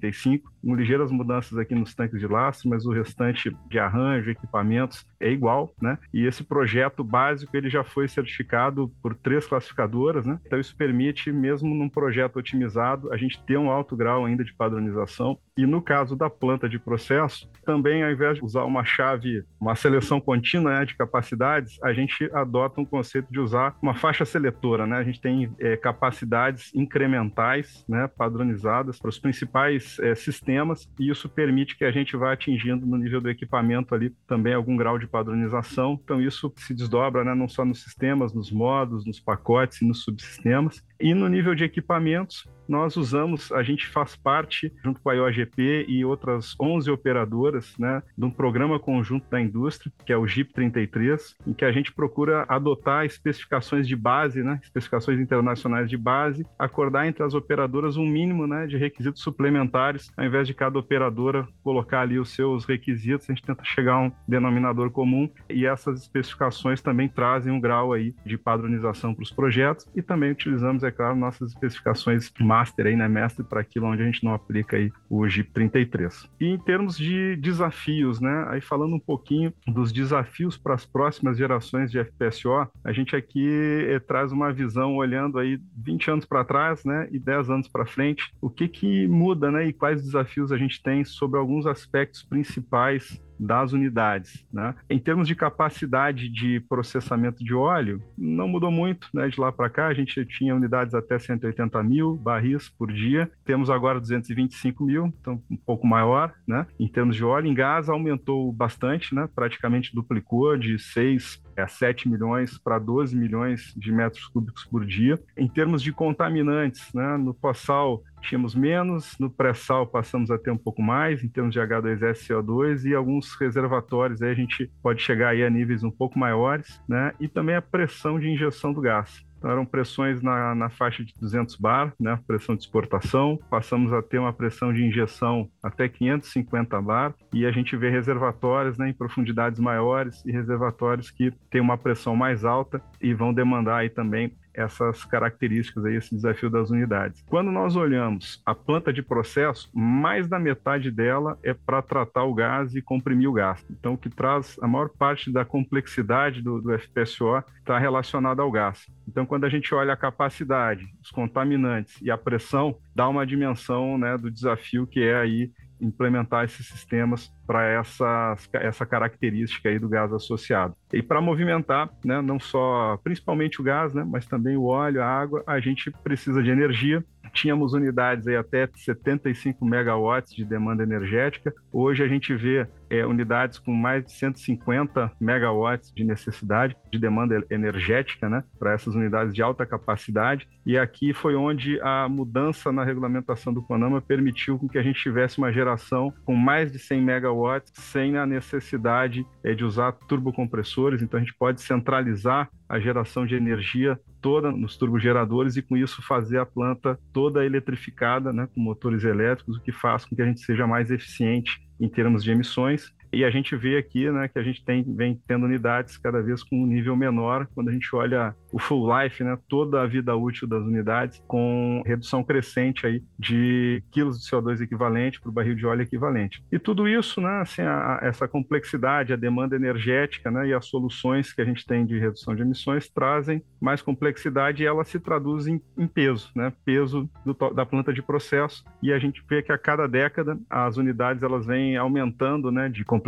com 0.62 0.74
ligeiras 0.74 1.10
mudanças 1.10 1.58
aqui 1.58 1.74
nos 1.74 1.94
tanques 1.94 2.18
de 2.18 2.26
lastro, 2.26 2.68
mas 2.68 2.86
o 2.86 2.92
restante 2.92 3.54
de 3.68 3.78
arranjo, 3.78 4.30
equipamentos 4.30 5.06
é 5.18 5.30
igual, 5.30 5.74
né? 5.80 5.98
E 6.12 6.26
esse 6.26 6.42
projeto 6.42 7.04
básico 7.04 7.56
ele 7.56 7.68
já 7.68 7.84
foi 7.84 8.08
certificado 8.08 8.90
por 9.02 9.14
três 9.14 9.46
classificadoras, 9.46 10.26
né? 10.26 10.38
Então 10.46 10.58
isso 10.58 10.76
permite, 10.76 11.32
mesmo 11.32 11.74
num 11.74 11.88
projeto 11.88 12.38
otimizado, 12.38 13.12
a 13.12 13.16
gente 13.16 13.42
ter 13.44 13.58
um 13.58 13.70
alto 13.70 13.96
grau 13.96 14.24
ainda 14.24 14.44
de 14.44 14.54
padronização. 14.54 15.38
E 15.60 15.66
no 15.66 15.82
caso 15.82 16.16
da 16.16 16.30
planta 16.30 16.66
de 16.66 16.78
processo, 16.78 17.46
também 17.66 18.02
ao 18.02 18.10
invés 18.10 18.38
de 18.38 18.44
usar 18.44 18.64
uma 18.64 18.82
chave, 18.82 19.44
uma 19.60 19.74
seleção 19.74 20.18
contínua 20.18 20.78
né, 20.78 20.86
de 20.86 20.96
capacidades, 20.96 21.78
a 21.82 21.92
gente 21.92 22.30
adota 22.32 22.80
um 22.80 22.84
conceito 22.84 23.30
de 23.30 23.38
usar 23.38 23.76
uma 23.82 23.94
faixa 23.94 24.24
seletora, 24.24 24.86
né? 24.86 24.96
A 24.96 25.04
gente 25.04 25.20
tem 25.20 25.54
é, 25.58 25.76
capacidades 25.76 26.74
incrementais, 26.74 27.84
né, 27.86 28.08
padronizadas 28.08 28.98
para 28.98 29.10
os 29.10 29.18
principais 29.18 29.98
é, 29.98 30.14
sistemas 30.14 30.88
e 30.98 31.10
isso 31.10 31.28
permite 31.28 31.76
que 31.76 31.84
a 31.84 31.90
gente 31.92 32.16
vá 32.16 32.32
atingindo 32.32 32.86
no 32.86 32.96
nível 32.96 33.20
do 33.20 33.28
equipamento 33.28 33.94
ali 33.94 34.14
também 34.26 34.54
algum 34.54 34.78
grau 34.78 34.98
de 34.98 35.06
padronização. 35.06 36.00
Então, 36.02 36.22
isso 36.22 36.50
se 36.56 36.72
desdobra 36.72 37.22
né, 37.22 37.34
não 37.34 37.50
só 37.50 37.66
nos 37.66 37.82
sistemas, 37.82 38.32
nos 38.32 38.50
modos, 38.50 39.04
nos 39.04 39.20
pacotes 39.20 39.82
e 39.82 39.86
nos 39.86 40.04
subsistemas. 40.04 40.82
E 41.00 41.14
no 41.14 41.28
nível 41.28 41.54
de 41.54 41.64
equipamentos, 41.64 42.46
nós 42.70 42.96
usamos, 42.96 43.50
a 43.50 43.64
gente 43.64 43.88
faz 43.88 44.14
parte, 44.14 44.72
junto 44.84 45.00
com 45.00 45.10
a 45.10 45.14
IOGP 45.14 45.86
e 45.88 46.04
outras 46.04 46.54
11 46.60 46.88
operadoras, 46.88 47.74
né, 47.76 48.00
de 48.16 48.24
um 48.24 48.30
programa 48.30 48.78
conjunto 48.78 49.28
da 49.28 49.40
indústria, 49.40 49.92
que 50.06 50.12
é 50.12 50.16
o 50.16 50.24
GIP 50.24 50.52
33, 50.52 51.34
em 51.48 51.52
que 51.52 51.64
a 51.64 51.72
gente 51.72 51.92
procura 51.92 52.44
adotar 52.48 53.04
especificações 53.04 53.88
de 53.88 53.96
base, 53.96 54.44
né, 54.44 54.60
especificações 54.62 55.18
internacionais 55.18 55.90
de 55.90 55.96
base, 55.96 56.46
acordar 56.56 57.08
entre 57.08 57.24
as 57.24 57.34
operadoras 57.34 57.96
um 57.96 58.06
mínimo 58.06 58.46
né, 58.46 58.68
de 58.68 58.76
requisitos 58.76 59.20
suplementares, 59.20 60.12
ao 60.16 60.24
invés 60.24 60.46
de 60.46 60.54
cada 60.54 60.78
operadora 60.78 61.48
colocar 61.64 62.02
ali 62.02 62.20
os 62.20 62.30
seus 62.30 62.64
requisitos, 62.64 63.28
a 63.28 63.32
gente 63.32 63.44
tenta 63.44 63.64
chegar 63.64 63.94
a 63.94 64.02
um 64.02 64.12
denominador 64.28 64.92
comum 64.92 65.28
e 65.48 65.66
essas 65.66 66.02
especificações 66.02 66.80
também 66.80 67.08
trazem 67.08 67.52
um 67.52 67.60
grau 67.60 67.92
aí 67.92 68.14
de 68.24 68.38
padronização 68.38 69.12
para 69.12 69.24
os 69.24 69.32
projetos 69.32 69.88
e 69.96 70.00
também 70.00 70.30
utilizamos 70.30 70.84
é 70.84 70.89
claro, 70.90 71.16
nossas 71.16 71.52
especificações 71.52 72.30
master 72.40 72.86
aí, 72.86 72.96
né, 72.96 73.08
mestre 73.08 73.44
para 73.44 73.60
aquilo 73.60 73.86
onde 73.86 74.02
a 74.02 74.06
gente 74.06 74.24
não 74.24 74.34
aplica 74.34 74.76
aí 74.76 74.92
o 75.08 75.26
GIP 75.28 75.50
33. 75.52 76.28
E 76.40 76.46
em 76.46 76.58
termos 76.58 76.96
de 76.96 77.36
desafios, 77.36 78.20
né, 78.20 78.46
aí 78.48 78.60
falando 78.60 78.94
um 78.94 79.00
pouquinho 79.00 79.52
dos 79.66 79.92
desafios 79.92 80.56
para 80.56 80.74
as 80.74 80.84
próximas 80.84 81.36
gerações 81.36 81.90
de 81.90 82.02
FPSO, 82.02 82.68
a 82.84 82.92
gente 82.92 83.14
aqui 83.14 83.48
eh, 83.88 83.98
traz 84.00 84.32
uma 84.32 84.52
visão 84.52 84.96
olhando 84.96 85.38
aí 85.38 85.60
20 85.76 86.10
anos 86.10 86.24
para 86.24 86.44
trás, 86.44 86.84
né, 86.84 87.08
e 87.10 87.18
10 87.18 87.50
anos 87.50 87.68
para 87.68 87.86
frente, 87.86 88.32
o 88.40 88.50
que 88.50 88.68
que 88.68 89.06
muda, 89.08 89.50
né, 89.50 89.66
e 89.66 89.72
quais 89.72 90.02
desafios 90.02 90.52
a 90.52 90.56
gente 90.56 90.82
tem 90.82 91.04
sobre 91.04 91.38
alguns 91.38 91.66
aspectos 91.66 92.22
principais 92.22 93.20
das 93.40 93.72
unidades. 93.72 94.46
Né? 94.52 94.74
Em 94.88 94.98
termos 94.98 95.26
de 95.26 95.34
capacidade 95.34 96.28
de 96.28 96.60
processamento 96.60 97.42
de 97.42 97.54
óleo, 97.54 98.02
não 98.16 98.46
mudou 98.46 98.70
muito 98.70 99.08
né? 99.14 99.28
de 99.28 99.40
lá 99.40 99.50
para 99.50 99.70
cá. 99.70 99.86
A 99.86 99.94
gente 99.94 100.24
tinha 100.26 100.54
unidades 100.54 100.94
até 100.94 101.18
180 101.18 101.82
mil 101.82 102.16
barris 102.16 102.68
por 102.68 102.92
dia, 102.92 103.30
temos 103.44 103.70
agora 103.70 104.00
225 104.00 104.84
mil, 104.84 105.06
então 105.20 105.42
um 105.50 105.56
pouco 105.56 105.86
maior. 105.86 106.34
Né? 106.46 106.66
Em 106.78 106.86
termos 106.86 107.16
de 107.16 107.24
óleo, 107.24 107.46
em 107.46 107.54
gás 107.54 107.88
aumentou 107.88 108.52
bastante, 108.52 109.14
né? 109.14 109.28
praticamente 109.34 109.94
duplicou 109.94 110.56
de 110.56 110.78
6 110.78 111.42
a 111.60 111.68
7 111.68 112.08
milhões 112.08 112.58
para 112.58 112.78
12 112.78 113.16
milhões 113.16 113.74
de 113.76 113.92
metros 113.92 114.26
cúbicos 114.26 114.64
por 114.64 114.84
dia. 114.84 115.18
Em 115.36 115.48
termos 115.48 115.82
de 115.82 115.92
contaminantes, 115.92 116.92
né? 116.92 117.16
no 117.16 117.34
pós-sal 117.34 118.02
tínhamos 118.20 118.54
menos, 118.54 119.16
no 119.18 119.30
pré-sal 119.30 119.86
passamos 119.86 120.30
a 120.30 120.38
ter 120.38 120.50
um 120.50 120.58
pouco 120.58 120.82
mais 120.82 121.24
em 121.24 121.28
termos 121.28 121.54
de 121.54 121.60
H2S 121.60 122.28
CO2 122.28 122.84
e 122.84 122.94
alguns 122.94 123.34
reservatórios 123.34 124.20
aí 124.20 124.30
a 124.30 124.34
gente 124.34 124.70
pode 124.82 125.02
chegar 125.02 125.30
aí 125.30 125.42
a 125.42 125.50
níveis 125.50 125.82
um 125.82 125.90
pouco 125.90 126.18
maiores, 126.18 126.80
né? 126.86 127.12
E 127.18 127.28
também 127.28 127.56
a 127.56 127.62
pressão 127.62 128.18
de 128.20 128.28
injeção 128.28 128.72
do 128.72 128.80
gás. 128.80 129.24
Então, 129.40 129.50
eram 129.50 129.64
pressões 129.64 130.20
na, 130.20 130.54
na 130.54 130.68
faixa 130.68 131.02
de 131.02 131.14
200 131.18 131.56
bar, 131.56 131.94
né, 131.98 132.18
pressão 132.26 132.54
de 132.54 132.60
exportação. 132.60 133.38
Passamos 133.48 133.90
a 133.90 134.02
ter 134.02 134.18
uma 134.18 134.34
pressão 134.34 134.70
de 134.70 134.84
injeção 134.84 135.48
até 135.62 135.88
550 135.88 136.80
bar 136.82 137.14
e 137.32 137.46
a 137.46 137.50
gente 137.50 137.74
vê 137.74 137.88
reservatórios 137.88 138.76
né, 138.76 138.90
em 138.90 138.92
profundidades 138.92 139.58
maiores 139.58 140.22
e 140.26 140.30
reservatórios 140.30 141.10
que 141.10 141.32
têm 141.50 141.60
uma 141.60 141.78
pressão 141.78 142.14
mais 142.14 142.44
alta 142.44 142.82
e 143.00 143.14
vão 143.14 143.32
demandar 143.32 143.78
aí 143.78 143.88
também 143.88 144.30
essas 144.60 145.04
características 145.04 145.84
aí, 145.84 145.96
esse 145.96 146.14
desafio 146.14 146.50
das 146.50 146.70
unidades. 146.70 147.22
Quando 147.28 147.50
nós 147.50 147.76
olhamos 147.76 148.42
a 148.44 148.54
planta 148.54 148.92
de 148.92 149.02
processo, 149.02 149.70
mais 149.74 150.28
da 150.28 150.38
metade 150.38 150.90
dela 150.90 151.38
é 151.42 151.54
para 151.54 151.82
tratar 151.82 152.24
o 152.24 152.34
gás 152.34 152.74
e 152.74 152.82
comprimir 152.82 153.28
o 153.28 153.32
gás. 153.32 153.64
Então, 153.70 153.94
o 153.94 153.98
que 153.98 154.08
traz 154.08 154.56
a 154.62 154.68
maior 154.68 154.88
parte 154.88 155.32
da 155.32 155.44
complexidade 155.44 156.42
do, 156.42 156.60
do 156.60 156.78
FPSO 156.78 157.42
está 157.58 157.78
relacionada 157.78 158.42
ao 158.42 158.50
gás. 158.50 158.86
Então, 159.08 159.26
quando 159.26 159.44
a 159.44 159.48
gente 159.48 159.74
olha 159.74 159.92
a 159.92 159.96
capacidade, 159.96 160.86
os 161.02 161.10
contaminantes 161.10 162.00
e 162.00 162.10
a 162.10 162.18
pressão, 162.18 162.76
dá 162.94 163.08
uma 163.08 163.26
dimensão 163.26 163.98
né, 163.98 164.16
do 164.16 164.30
desafio 164.30 164.86
que 164.86 165.00
é 165.00 165.16
aí 165.16 165.50
implementar 165.80 166.44
esses 166.44 166.66
sistemas 166.66 167.32
para 167.50 167.64
essa, 167.64 168.36
essa 168.52 168.86
característica 168.86 169.68
aí 169.68 169.76
do 169.76 169.88
gás 169.88 170.12
associado. 170.12 170.72
E 170.92 171.02
para 171.02 171.20
movimentar, 171.20 171.90
né, 172.04 172.22
não 172.22 172.38
só, 172.38 172.96
principalmente 173.02 173.60
o 173.60 173.64
gás, 173.64 173.92
né, 173.92 174.06
mas 174.06 174.24
também 174.24 174.56
o 174.56 174.66
óleo, 174.66 175.02
a 175.02 175.06
água, 175.06 175.42
a 175.44 175.58
gente 175.58 175.90
precisa 175.90 176.44
de 176.44 176.48
energia. 176.48 177.04
Tínhamos 177.32 177.72
unidades 177.72 178.26
aí 178.26 178.36
até 178.36 178.68
75 178.72 179.64
megawatts 179.64 180.34
de 180.34 180.44
demanda 180.44 180.82
energética. 180.82 181.52
Hoje 181.72 182.02
a 182.02 182.08
gente 182.08 182.34
vê 182.34 182.66
é, 182.88 183.06
unidades 183.06 183.58
com 183.58 183.72
mais 183.72 184.04
de 184.04 184.12
150 184.12 185.12
megawatts 185.20 185.92
de 185.92 186.02
necessidade 186.02 186.76
de 186.90 186.98
demanda 186.98 187.44
energética, 187.48 188.28
né, 188.28 188.42
para 188.58 188.72
essas 188.72 188.94
unidades 188.94 189.32
de 189.34 189.42
alta 189.42 189.66
capacidade. 189.66 190.48
E 190.66 190.76
aqui 190.76 191.12
foi 191.12 191.34
onde 191.36 191.80
a 191.82 192.08
mudança 192.08 192.72
na 192.72 192.84
regulamentação 192.84 193.52
do 193.52 193.62
CONAMA 193.62 194.00
permitiu 194.00 194.58
que 194.68 194.78
a 194.78 194.82
gente 194.82 195.00
tivesse 195.00 195.38
uma 195.38 195.52
geração 195.52 196.12
com 196.24 196.34
mais 196.34 196.72
de 196.72 196.78
100 196.78 197.00
megawatts 197.02 197.39
sem 197.74 198.16
a 198.16 198.26
necessidade 198.26 199.26
é, 199.42 199.54
de 199.54 199.64
usar 199.64 199.92
turbocompressores. 199.92 201.02
Então 201.02 201.18
a 201.18 201.22
gente 201.22 201.34
pode 201.34 201.60
centralizar 201.60 202.48
a 202.68 202.78
geração 202.78 203.26
de 203.26 203.34
energia 203.34 203.98
toda 204.20 204.50
nos 204.52 204.76
turbogeradores 204.76 205.56
e 205.56 205.62
com 205.62 205.76
isso 205.76 206.02
fazer 206.02 206.38
a 206.38 206.46
planta 206.46 206.98
toda 207.12 207.44
eletrificada, 207.44 208.32
né, 208.32 208.48
com 208.54 208.60
motores 208.60 209.04
elétricos, 209.04 209.56
o 209.56 209.60
que 209.60 209.72
faz 209.72 210.04
com 210.04 210.14
que 210.14 210.22
a 210.22 210.26
gente 210.26 210.40
seja 210.40 210.66
mais 210.66 210.90
eficiente 210.90 211.60
em 211.80 211.88
termos 211.88 212.22
de 212.22 212.30
emissões 212.30 212.92
e 213.12 213.24
a 213.24 213.30
gente 213.30 213.56
vê 213.56 213.76
aqui 213.76 214.10
né, 214.10 214.28
que 214.28 214.38
a 214.38 214.42
gente 214.42 214.64
tem, 214.64 214.82
vem 214.82 215.20
tendo 215.26 215.46
unidades 215.46 215.96
cada 215.96 216.22
vez 216.22 216.42
com 216.42 216.62
um 216.62 216.66
nível 216.66 216.96
menor, 216.96 217.46
quando 217.54 217.68
a 217.68 217.72
gente 217.72 217.94
olha 217.94 218.34
o 218.52 218.58
full 218.58 218.88
life, 218.96 219.22
né, 219.22 219.36
toda 219.48 219.82
a 219.82 219.86
vida 219.86 220.14
útil 220.14 220.46
das 220.46 220.62
unidades, 220.62 221.22
com 221.26 221.82
redução 221.84 222.22
crescente 222.22 222.86
aí 222.86 223.02
de 223.18 223.82
quilos 223.90 224.20
de 224.20 224.30
CO2 224.30 224.60
equivalente 224.60 225.20
para 225.20 225.30
o 225.30 225.32
barril 225.32 225.54
de 225.54 225.66
óleo 225.66 225.82
equivalente. 225.82 226.42
E 226.50 226.58
tudo 226.58 226.88
isso, 226.88 227.20
né, 227.20 227.40
assim, 227.40 227.62
a, 227.62 227.98
essa 228.02 228.28
complexidade, 228.28 229.12
a 229.12 229.16
demanda 229.16 229.56
energética 229.56 230.30
né, 230.30 230.48
e 230.48 230.54
as 230.54 230.66
soluções 230.66 231.32
que 231.32 231.40
a 231.40 231.44
gente 231.44 231.66
tem 231.66 231.84
de 231.84 231.98
redução 231.98 232.34
de 232.34 232.42
emissões 232.42 232.88
trazem 232.88 233.42
mais 233.60 233.82
complexidade 233.82 234.62
e 234.62 234.66
ela 234.66 234.84
se 234.84 234.98
traduz 235.00 235.46
em, 235.46 235.60
em 235.76 235.86
peso, 235.86 236.30
né, 236.34 236.52
peso 236.64 237.08
do, 237.24 237.34
da 237.52 237.66
planta 237.66 237.92
de 237.92 238.02
processo. 238.02 238.64
E 238.82 238.92
a 238.92 238.98
gente 238.98 239.22
vê 239.28 239.42
que 239.42 239.52
a 239.52 239.58
cada 239.58 239.86
década 239.86 240.38
as 240.48 240.76
unidades 240.76 241.22
elas 241.22 241.46
vêm 241.46 241.76
aumentando 241.76 242.50
né, 242.50 242.68
de 242.68 242.84
complexidade 242.84 242.99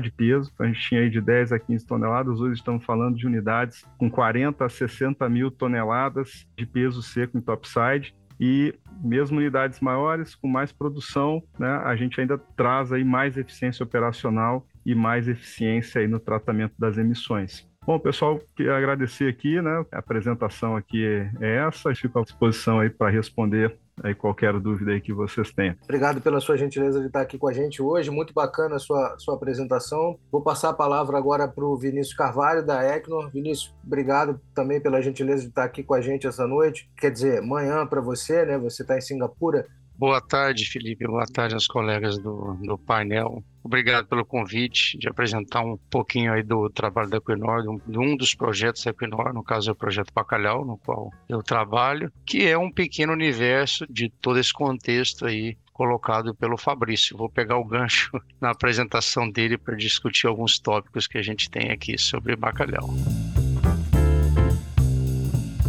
de 0.00 0.10
peso. 0.10 0.50
Então, 0.52 0.66
a 0.66 0.68
gente 0.68 0.80
tinha 0.80 1.00
aí 1.00 1.10
de 1.10 1.20
10 1.20 1.52
a 1.52 1.58
15 1.58 1.86
toneladas, 1.86 2.40
hoje 2.40 2.54
estamos 2.54 2.84
falando 2.84 3.16
de 3.16 3.26
unidades 3.26 3.84
com 3.98 4.10
40 4.10 4.64
a 4.64 4.68
60 4.68 5.28
mil 5.28 5.50
toneladas 5.50 6.46
de 6.56 6.66
peso 6.66 7.02
seco 7.02 7.36
em 7.36 7.40
topside 7.40 8.14
e 8.40 8.74
mesmo 9.02 9.38
unidades 9.38 9.80
maiores, 9.80 10.34
com 10.34 10.46
mais 10.48 10.72
produção, 10.72 11.42
né, 11.58 11.80
a 11.84 11.96
gente 11.96 12.20
ainda 12.20 12.38
traz 12.56 12.92
aí 12.92 13.02
mais 13.02 13.36
eficiência 13.36 13.82
operacional 13.82 14.66
e 14.86 14.94
mais 14.94 15.28
eficiência 15.28 16.00
aí 16.00 16.08
no 16.08 16.20
tratamento 16.20 16.74
das 16.78 16.96
emissões. 16.96 17.68
Bom, 17.84 17.98
pessoal, 17.98 18.38
queria 18.54 18.76
agradecer 18.76 19.28
aqui, 19.28 19.62
né? 19.62 19.82
A 19.90 19.98
apresentação 19.98 20.76
aqui 20.76 21.04
é 21.40 21.56
essa, 21.66 21.94
fico 21.94 22.18
à 22.18 22.22
disposição 22.22 22.80
aí 22.80 22.90
para 22.90 23.10
responder 23.10 23.78
aí 24.02 24.14
qualquer 24.14 24.58
dúvida 24.58 24.92
aí 24.92 25.00
que 25.00 25.12
vocês 25.12 25.50
tenham. 25.52 25.74
Obrigado 25.82 26.20
pela 26.20 26.40
sua 26.40 26.56
gentileza 26.56 27.00
de 27.00 27.06
estar 27.06 27.20
aqui 27.20 27.38
com 27.38 27.48
a 27.48 27.52
gente 27.52 27.82
hoje, 27.82 28.10
muito 28.10 28.32
bacana 28.32 28.76
a 28.76 28.78
sua, 28.78 29.16
sua 29.18 29.34
apresentação. 29.34 30.18
Vou 30.30 30.42
passar 30.42 30.70
a 30.70 30.74
palavra 30.74 31.18
agora 31.18 31.48
para 31.48 31.64
o 31.64 31.76
Vinícius 31.76 32.16
Carvalho, 32.16 32.64
da 32.64 32.82
Ecnor. 32.84 33.30
Vinícius, 33.30 33.74
obrigado 33.84 34.40
também 34.54 34.80
pela 34.80 35.02
gentileza 35.02 35.42
de 35.42 35.48
estar 35.48 35.64
aqui 35.64 35.82
com 35.82 35.94
a 35.94 36.00
gente 36.00 36.26
essa 36.26 36.46
noite, 36.46 36.90
quer 36.96 37.10
dizer, 37.10 37.42
manhã 37.42 37.86
para 37.86 38.00
você, 38.00 38.44
né? 38.44 38.58
Você 38.58 38.82
está 38.82 38.96
em 38.96 39.00
Singapura. 39.00 39.66
Boa 39.98 40.20
tarde, 40.20 40.64
Felipe. 40.64 41.04
Boa 41.04 41.26
tarde 41.26 41.54
aos 41.54 41.66
colegas 41.66 42.16
do, 42.18 42.56
do 42.62 42.78
painel. 42.78 43.42
Obrigado 43.64 44.06
pelo 44.06 44.24
convite 44.24 44.96
de 44.96 45.08
apresentar 45.08 45.62
um 45.62 45.76
pouquinho 45.90 46.32
aí 46.32 46.40
do 46.40 46.70
trabalho 46.70 47.10
da 47.10 47.16
Equinor, 47.16 47.62
de 47.84 47.98
um, 47.98 48.16
dos 48.16 48.32
projetos 48.32 48.84
da 48.84 48.92
Equinor, 48.92 49.34
no 49.34 49.42
caso 49.42 49.70
é 49.70 49.72
o 49.72 49.76
projeto 49.76 50.12
Bacalhau, 50.14 50.64
no 50.64 50.78
qual 50.78 51.12
eu 51.28 51.42
trabalho, 51.42 52.12
que 52.24 52.46
é 52.46 52.56
um 52.56 52.70
pequeno 52.70 53.12
universo 53.12 53.84
de 53.90 54.08
todo 54.08 54.38
esse 54.38 54.52
contexto 54.52 55.26
aí 55.26 55.58
colocado 55.72 56.32
pelo 56.32 56.56
Fabrício. 56.56 57.16
Vou 57.16 57.28
pegar 57.28 57.58
o 57.58 57.64
gancho 57.64 58.12
na 58.40 58.50
apresentação 58.50 59.28
dele 59.28 59.58
para 59.58 59.76
discutir 59.76 60.28
alguns 60.28 60.60
tópicos 60.60 61.08
que 61.08 61.18
a 61.18 61.22
gente 61.22 61.50
tem 61.50 61.72
aqui 61.72 61.98
sobre 61.98 62.36
bacalhau. 62.36 62.88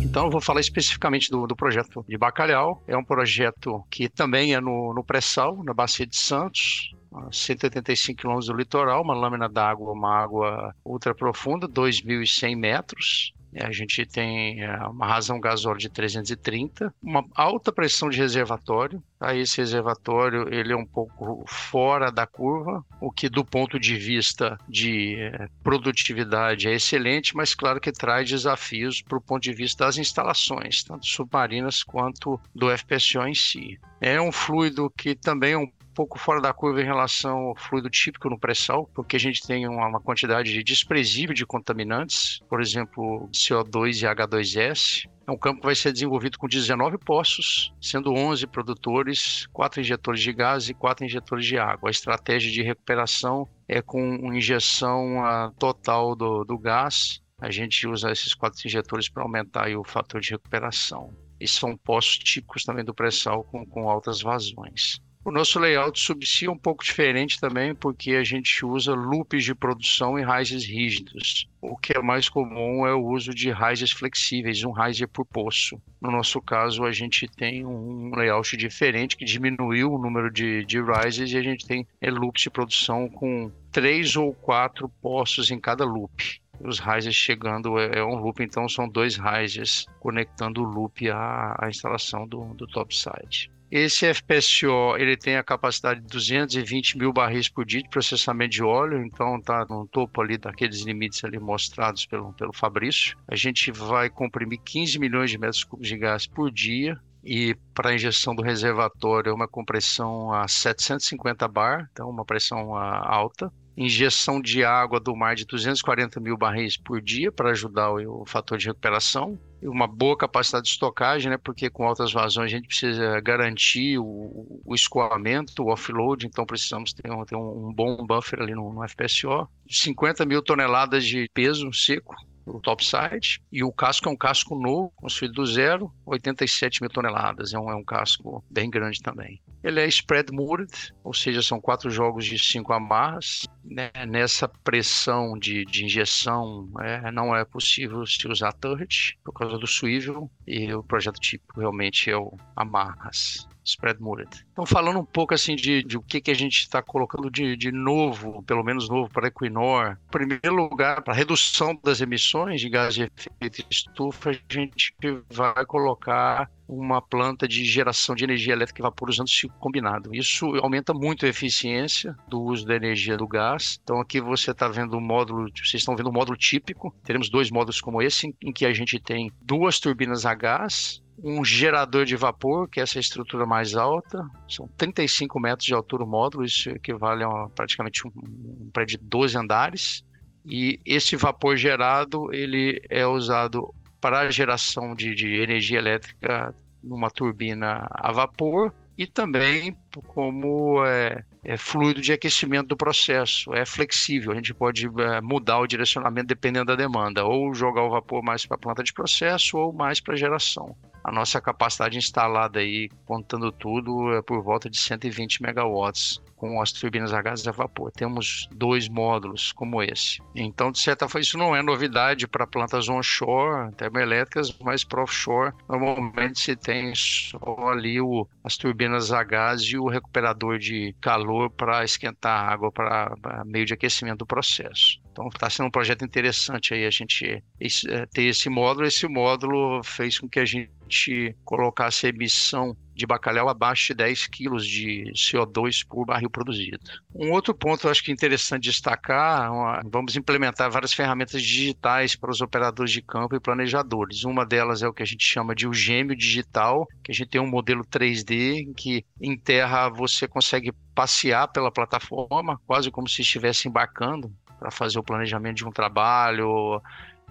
Então, 0.10 0.26
eu 0.26 0.32
vou 0.32 0.42
falar 0.42 0.60
especificamente 0.60 1.30
do, 1.30 1.46
do 1.46 1.56
projeto 1.56 2.04
de 2.08 2.18
Bacalhau. 2.18 2.84
É 2.88 2.98
um 2.98 3.04
projeto 3.04 3.84
que 3.92 4.10
também 4.10 4.56
é 4.56 4.60
no, 4.60 4.92
no 4.92 5.04
pré-sal, 5.04 5.64
na 5.64 5.72
Bacia 5.72 6.06
de 6.06 6.18
Santos, 6.18 6.92
185 7.32 8.20
quilômetros 8.20 8.48
do 8.48 8.56
litoral, 8.56 9.04
uma 9.04 9.14
lâmina 9.14 9.48
d'água, 9.48 9.94
uma 9.94 10.18
água 10.18 10.74
ultra 10.84 11.14
profunda, 11.14 11.68
2.100 11.68 12.56
metros. 12.58 13.34
A 13.56 13.72
gente 13.72 14.06
tem 14.06 14.62
é, 14.62 14.78
uma 14.88 15.08
razão 15.08 15.40
gasóleo 15.40 15.80
de 15.80 15.90
330, 15.90 16.94
uma 17.02 17.26
alta 17.36 17.72
pressão 17.72 18.10
de 18.10 18.18
reservatório. 18.18 19.02
Aí 19.20 19.42
esse 19.42 19.58
reservatório 19.58 20.54
ele 20.54 20.74
é 20.74 20.76
um 20.76 20.86
pouco 20.86 21.44
fora 21.48 22.12
da 22.12 22.26
curva, 22.26 22.86
o 23.02 23.12
que 23.12 23.28
do 23.28 23.44
ponto 23.44 23.80
de 23.80 23.96
vista 23.96 24.58
de 24.68 25.16
é, 25.16 25.48
produtividade 25.64 26.68
é 26.68 26.74
excelente, 26.74 27.36
mas 27.36 27.54
claro 27.54 27.82
que 27.82 27.92
traz 27.92 28.30
desafios 28.30 29.02
para 29.02 29.18
o 29.18 29.22
ponto 29.22 29.44
de 29.44 29.54
vista 29.54 29.86
das 29.86 29.98
instalações, 29.98 30.84
tanto 30.84 31.06
submarinas 31.06 31.84
quanto 31.84 32.40
do 32.54 32.70
FPSO 32.76 33.28
em 33.28 33.36
si. 33.36 33.80
É 34.00 34.22
um 34.22 34.32
fluido 34.32 34.90
que 34.90 35.16
também 35.16 35.54
é 35.54 35.58
um 35.58 35.70
pouco 36.00 36.18
fora 36.18 36.40
da 36.40 36.54
curva 36.54 36.82
em 36.82 36.86
relação 36.86 37.38
ao 37.48 37.56
fluido 37.58 37.90
típico 37.90 38.30
no 38.30 38.40
pré-sal, 38.40 38.90
porque 38.96 39.18
a 39.18 39.20
gente 39.20 39.46
tem 39.46 39.68
uma, 39.68 39.86
uma 39.86 40.00
quantidade 40.00 40.64
desprezível 40.64 41.36
de 41.36 41.46
contaminantes, 41.46 42.40
por 42.48 42.62
exemplo, 42.62 43.30
CO2 43.34 44.04
e 44.04 44.06
H2S, 44.06 45.10
é 45.28 45.32
um 45.32 45.38
campo 45.38 45.60
que 45.60 45.66
vai 45.66 45.76
ser 45.76 45.92
desenvolvido 45.92 46.40
com 46.40 46.48
19 46.48 46.98
poços, 47.00 47.74
sendo 47.82 48.14
11 48.14 48.48
produtores, 48.48 49.46
4 49.48 49.82
injetores 49.82 50.22
de 50.22 50.32
gás 50.32 50.70
e 50.70 50.74
4 50.74 51.06
injetores 51.06 51.46
de 51.46 51.58
água. 51.58 51.90
A 51.90 51.92
estratégia 51.92 52.50
de 52.50 52.64
recuperação 52.64 53.46
é 53.68 53.82
com 53.82 54.34
injeção 54.34 55.20
uh, 55.20 55.52
total 55.60 56.16
do, 56.16 56.46
do 56.46 56.58
gás. 56.58 57.22
A 57.42 57.52
gente 57.52 57.86
usa 57.86 58.10
esses 58.10 58.34
quatro 58.34 58.66
injetores 58.66 59.10
para 59.10 59.24
aumentar 59.24 59.70
o 59.76 59.84
fator 59.84 60.22
de 60.22 60.30
recuperação. 60.30 61.14
e 61.42 61.46
são 61.46 61.76
poços 61.76 62.18
típicos 62.20 62.64
também 62.64 62.86
do 62.86 62.94
pré-sal 62.94 63.44
com, 63.44 63.66
com 63.66 63.90
altas 63.90 64.22
vazões. 64.22 65.02
O 65.26 65.32
nosso 65.32 65.60
layout 65.60 66.00
subsia 66.00 66.48
é 66.48 66.52
um 66.52 66.58
pouco 66.58 66.82
diferente 66.82 67.42
também, 67.42 67.76
porque 67.76 68.12
a 68.12 68.24
gente 68.24 68.66
usa 68.66 68.94
loops 68.94 69.44
de 69.44 69.54
produção 69.54 70.18
e 70.18 70.24
raízes 70.24 70.66
rígidos. 70.66 71.46
O 71.62 71.76
que 71.76 71.92
é 71.98 72.02
mais 72.02 72.30
comum 72.30 72.88
é 72.88 72.94
o 72.96 73.06
uso 73.06 73.34
de 73.34 73.52
raízes 73.52 73.92
flexíveis, 73.92 74.64
um 74.64 74.72
riser 74.72 75.10
por 75.10 75.26
poço. 75.26 75.80
No 76.02 76.10
nosso 76.10 76.42
caso, 76.42 76.86
a 76.86 76.92
gente 76.94 77.28
tem 77.28 77.66
um 77.66 78.16
layout 78.16 78.56
diferente 78.56 79.18
que 79.18 79.26
diminuiu 79.26 79.92
o 79.92 80.02
número 80.02 80.32
de, 80.32 80.64
de 80.64 80.82
rises 80.82 81.34
e 81.34 81.38
a 81.38 81.44
gente 81.44 81.68
tem 81.68 81.86
é, 82.00 82.10
loops 82.10 82.44
de 82.44 82.50
produção 82.50 83.10
com 83.10 83.52
três 83.74 84.16
ou 84.16 84.34
quatro 84.34 84.88
poços 85.02 85.52
em 85.52 85.60
cada 85.60 85.84
loop 85.84 86.42
os 86.62 86.78
risers 86.80 87.16
chegando 87.16 87.80
é, 87.80 88.00
é, 88.00 88.04
um 88.04 88.16
loop, 88.16 88.44
então 88.44 88.68
são 88.68 88.88
dois 88.88 89.16
risers 89.16 89.86
conectando 90.00 90.62
o 90.62 90.66
loop 90.66 91.10
à, 91.10 91.56
à 91.58 91.70
instalação 91.70 92.28
do, 92.28 92.54
do 92.54 92.68
topside. 92.68 93.50
Esse 93.72 94.12
FPSO 94.12 94.98
ele 94.98 95.16
tem 95.16 95.38
a 95.38 95.44
capacidade 95.44 96.02
de 96.02 96.08
220 96.08 96.98
mil 96.98 97.14
barris 97.14 97.48
por 97.48 97.64
dia 97.64 97.84
de 97.84 97.90
processamento 97.90 98.52
de 98.52 98.64
óleo, 98.64 99.04
então 99.04 99.38
está 99.38 99.64
no 99.70 99.88
topo 99.88 100.22
ali 100.22 100.40
daqueles 100.40 100.82
limites 100.82 101.24
ali 101.24 101.40
mostrados 101.40 102.06
pelo, 102.08 102.34
pelo 102.34 102.52
Fabrício. 102.52 103.16
A 103.28 103.36
gente 103.36 103.72
vai 103.72 104.10
comprimir 104.10 104.60
15 104.66 104.98
milhões 104.98 105.30
de 105.30 105.38
metros 105.38 105.64
cúbicos 105.64 105.88
de 105.88 105.98
gás 105.98 106.26
por 106.26 106.52
dia, 106.52 107.00
e 107.24 107.56
para 107.74 107.90
a 107.90 107.96
injeção 107.96 108.34
do 108.34 108.42
reservatório 108.42 109.30
é 109.30 109.34
uma 109.34 109.48
compressão 109.48 110.34
a 110.34 110.48
750 110.48 111.48
bar, 111.48 111.90
então 111.92 112.10
uma 112.10 112.26
pressão 112.26 112.76
alta 112.76 113.52
injeção 113.78 114.42
de 114.42 114.64
água 114.64 115.00
do 115.00 115.16
mar 115.16 115.36
de 115.36 115.46
240 115.46 116.20
mil 116.20 116.38
barris 116.38 116.76
por 116.76 117.02
dia 117.02 117.32
para 117.32 117.52
ajudar 117.52 117.92
o, 117.92 118.24
o, 118.24 118.26
fator 118.26 118.58
de 118.58 118.68
recuperação 118.68 119.40
uma 119.62 119.88
boa 119.88 120.18
capacidade 120.18 120.66
de 120.66 120.72
estocagem, 120.72 121.30
né? 121.30 121.38
Porque 121.38 121.70
com 121.70 121.86
altas 121.86 122.12
vazões 122.12 122.52
a 122.52 122.56
gente 122.56 122.68
precisa 122.68 123.20
garantir 123.20 123.98
o, 123.98 124.62
o 124.66 124.76
escoamento, 124.76 125.64
o 125.64 125.72
offload, 125.72 126.26
então 126.26 126.46
precisamos 126.46 126.94
ter 126.94 127.12
um, 127.12 127.26
ter 127.26 127.36
um 127.36 127.74
bom 127.74 128.06
buffer 128.06 128.42
ali 128.42 128.54
no, 128.54 128.74
no 128.74 128.88
FPSO. 128.88 129.48
50 129.70 130.26
mil 130.26 130.42
toneladas 130.42 131.06
de 131.06 131.30
peso 131.34 131.72
seco 131.74 132.16
o 132.50 132.60
topside. 132.60 133.42
E 133.52 133.64
o 133.64 133.72
casco 133.72 134.10
é 134.10 134.12
um 134.12 134.18
casco 134.18 134.56
novo, 134.56 134.92
construído 134.96 135.34
do 135.34 135.46
zero, 135.46 135.92
87 136.06 136.82
mil 136.82 136.90
toneladas. 136.90 137.54
É 137.54 137.60
um, 137.60 137.70
é 137.70 137.76
um 137.76 137.84
casco 137.84 138.44
bem 138.50 138.70
grande 138.70 139.02
também. 139.02 139.42
Ele 139.64 139.82
é 139.82 139.88
spread 139.88 140.32
moored, 140.32 140.72
ou 141.04 141.14
seja, 141.14 141.42
são 141.42 141.60
quatro 141.60 141.90
jogos 141.90 142.26
de 142.26 142.40
cinco 142.40 142.72
amarras. 142.74 143.46
Né? 143.64 143.92
Nessa 144.08 144.48
pressão 144.48 145.38
de, 145.38 145.66
de 145.66 145.86
injeção, 145.86 146.70
é, 146.80 147.12
não 147.12 147.36
é 147.36 147.44
possível 147.44 148.06
se 148.06 148.28
usar 148.28 148.54
turret 148.54 149.18
por 149.24 149.34
causa 149.34 149.58
do 149.58 149.68
swivel. 149.68 150.32
E 150.48 150.74
o 150.74 150.84
projeto 150.84 151.20
tipo 151.20 151.60
realmente 151.60 152.10
é 152.10 152.18
o 152.18 152.38
amarras 152.56 153.48
spread 153.70 154.02
moored. 154.02 154.30
Então, 154.52 154.66
falando 154.66 155.00
um 155.00 155.06
pouco 155.06 155.34
assim 155.34 155.56
de, 155.56 155.84
de 155.84 155.98
o 155.98 156.02
que, 156.02 156.22
que 156.22 156.32
a 156.32 156.36
gente 156.36 156.60
está 156.60 156.82
colocando 156.82 157.30
de, 157.30 157.56
de 157.56 157.72
novo, 157.72 158.44
pelo 158.44 158.64
menos 158.64 158.90
novo 158.90 159.10
para 159.12 159.28
a 159.28 159.30
Equinor. 159.30 159.98
Em 160.08 160.12
primeiro 160.12 160.56
lugar, 160.56 161.02
para 161.02 161.14
redução 161.14 161.78
das 161.84 162.02
emissões 162.02 162.62
de 162.62 162.70
gás 162.70 162.94
de 162.94 163.04
efeito 163.04 163.66
estufa, 163.70 164.32
a 164.32 164.54
gente 164.54 164.94
vai 165.30 165.66
colocar 165.66 166.50
uma 166.70 167.02
planta 167.02 167.48
de 167.48 167.66
geração 167.66 168.14
de 168.14 168.24
energia 168.24 168.54
elétrica 168.54 168.80
e 168.80 168.84
vapor 168.84 169.10
usando 169.10 169.28
ciclo 169.28 169.58
combinado. 169.60 170.14
Isso 170.14 170.46
aumenta 170.58 170.94
muito 170.94 171.26
a 171.26 171.30
eficiência 171.30 172.16
do 172.28 172.40
uso 172.40 172.66
da 172.66 172.76
energia 172.76 173.18
do 173.18 173.28
gás. 173.28 173.80
Então 173.84 174.00
aqui 174.00 174.22
você 174.22 174.52
está 174.52 174.68
vendo 174.68 174.96
o 174.96 175.02
módulo, 175.02 175.50
vocês 175.56 175.82
estão 175.82 175.96
vendo 175.96 176.10
o 176.10 176.14
módulo 176.14 176.38
típico. 176.38 176.94
Teremos 177.04 177.30
dois 177.30 177.50
módulos 177.50 177.82
como 177.82 178.02
esse, 178.02 178.36
em 178.42 178.54
que 178.54 178.66
a 178.66 178.74
gente 178.74 179.00
tem 179.00 179.32
duas 179.42 179.80
turbinas 179.80 180.26
a 180.26 180.36
gás 180.36 181.02
um 181.24 181.44
gerador 181.44 182.06
de 182.06 182.16
vapor, 182.16 182.68
que 182.68 182.80
é 182.80 182.84
essa 182.84 183.00
estrutura 183.00 183.46
mais 183.46 183.76
alta, 183.76 184.26
são 184.48 184.68
35 184.78 185.40
metros 185.40 185.66
de 185.66 185.74
altura 185.74 186.04
o 186.04 186.08
módulo, 186.08 186.46
isso 186.46 186.70
equivale 186.70 187.24
a 187.24 187.48
praticamente 187.54 188.08
um, 188.08 188.12
um 188.16 188.70
prédio 188.72 188.98
de 188.98 189.06
12 189.06 189.38
andares. 189.38 190.04
E 190.46 190.80
esse 190.86 191.16
vapor 191.16 191.58
gerado 191.58 192.34
ele 192.34 192.82
é 192.90 193.06
usado 193.06 193.74
para 194.00 194.22
a 194.22 194.32
geração 194.32 194.96
de, 194.96 195.14
de 195.14 195.42
energia 195.42 195.78
elétrica 195.78 196.56
numa 196.82 197.12
turbina 197.12 197.86
a 197.92 198.12
vapor 198.12 198.74
e 198.98 199.06
também 199.06 199.76
como 200.08 200.84
é, 200.86 201.24
é, 201.44 201.58
fluido 201.58 202.02
de 202.02 202.14
aquecimento 202.14 202.68
do 202.68 202.78
processo. 202.78 203.54
É 203.54 203.66
flexível, 203.66 204.32
a 204.32 204.36
gente 204.36 204.54
pode 204.54 204.88
é, 204.88 205.22
mudar 205.22 205.60
o 205.60 205.68
direcionamento 205.68 206.28
dependendo 206.28 206.66
da 206.66 206.76
demanda, 206.76 207.26
ou 207.26 207.54
jogar 207.54 207.84
o 207.84 207.90
vapor 207.90 208.24
mais 208.24 208.46
para 208.46 208.56
a 208.56 208.60
planta 208.60 208.84
de 208.84 208.94
processo 208.94 209.58
ou 209.58 209.74
mais 209.74 210.00
para 210.00 210.16
geração 210.16 210.76
a 211.10 211.12
nossa 211.12 211.42
capacidade 211.42 211.98
instalada 211.98 212.60
aí, 212.60 212.88
contando 213.04 213.52
tudo, 213.52 214.14
é 214.14 214.22
por 214.22 214.44
volta 214.44 214.70
de 214.70 214.78
120 214.78 215.42
megawatts 215.42 216.22
com 216.36 216.62
as 216.62 216.72
turbinas 216.72 217.14
a 217.14 217.22
gás 217.22 217.46
a 217.48 217.52
vapor. 217.52 217.92
Temos 217.92 218.48
dois 218.52 218.88
módulos 218.88 219.52
como 219.52 219.82
esse. 219.84 220.22
Então, 220.36 220.72
de 220.72 220.80
certa 220.80 221.08
forma, 221.08 221.22
isso 221.22 221.38
não 221.38 221.56
é 221.56 221.62
novidade 221.62 222.28
para 222.28 222.48
plantas 222.48 222.88
onshore, 222.88 223.74
termoelétricas, 223.74 224.56
mas 224.60 224.84
para 224.84 225.04
offshore, 225.04 225.54
normalmente 225.68 226.40
se 226.40 226.56
tem 226.56 226.94
só 226.96 227.70
ali 227.70 228.00
o, 228.00 228.28
as 228.44 228.56
turbinas 228.56 229.12
a 229.12 229.24
gás 229.24 229.64
e 229.64 229.78
o 229.78 229.90
recuperador 229.90 230.60
de 230.60 230.96
calor 231.02 231.50
para 231.50 231.84
esquentar 231.84 232.46
a 232.46 232.54
água 232.54 232.72
para 232.72 233.44
meio 233.46 233.66
de 233.66 233.74
aquecimento 233.74 234.20
do 234.20 234.26
processo. 234.28 235.02
Então 235.20 235.28
está 235.28 235.50
sendo 235.50 235.66
um 235.66 235.72
projeto 235.72 236.06
interessante 236.06 236.74
aí 236.74 236.86
a 236.86 236.90
gente 236.90 237.44
é, 237.90 238.06
ter 238.06 238.24
esse 238.24 238.50
módulo. 238.50 238.88
Esse 238.88 239.06
módulo 239.06 239.84
fez 239.84 240.18
com 240.18 240.30
que 240.30 240.40
a 240.40 240.46
gente 240.46 241.36
colocasse 241.44 242.06
a 242.06 242.10
emissão 242.10 242.74
de 242.96 243.06
bacalhau 243.06 243.50
abaixo 243.50 243.88
de 243.88 243.96
10 243.96 244.28
quilos 244.28 244.66
de 244.66 245.12
CO2 245.14 245.86
por 245.86 246.06
barril 246.06 246.30
produzido. 246.30 246.80
Um 247.14 247.34
outro 247.34 247.54
ponto 247.54 247.86
eu 247.86 247.92
acho 247.92 248.02
que 248.02 248.12
é 248.12 248.14
interessante 248.14 248.64
destacar, 248.64 249.52
vamos 249.92 250.16
implementar 250.16 250.72
várias 250.72 250.94
ferramentas 250.94 251.42
digitais 251.42 252.16
para 252.16 252.32
os 252.32 252.40
operadores 252.40 252.92
de 252.92 253.02
campo 253.02 253.36
e 253.36 253.42
planejadores. 253.42 254.24
Uma 254.24 254.46
delas 254.46 254.82
é 254.82 254.88
o 254.88 254.94
que 254.94 255.04
a 255.04 255.06
gente 255.06 255.26
chama 255.26 255.54
de 255.54 255.68
o 255.68 255.74
gêmeo 255.74 256.16
digital, 256.16 256.88
que 257.04 257.12
a 257.12 257.16
gente 257.16 257.30
tem 257.30 257.42
um 257.42 257.50
modelo 257.50 257.84
3D 257.84 258.62
em 258.62 258.74
que 258.74 259.06
em 259.22 259.38
terra 259.38 259.90
você 259.90 260.30
consegue 260.30 260.72
passear 260.96 261.50
pela 261.50 261.72
plataforma, 261.72 262.58
quase 262.66 262.90
como 262.90 263.08
se 263.08 263.22
estivesse 263.22 263.68
embarcando 263.68 264.34
para 264.60 264.70
fazer 264.70 265.00
o 265.00 265.04
planejamento 265.04 265.58
de 265.58 265.66
um 265.66 265.72
trabalho, 265.72 266.82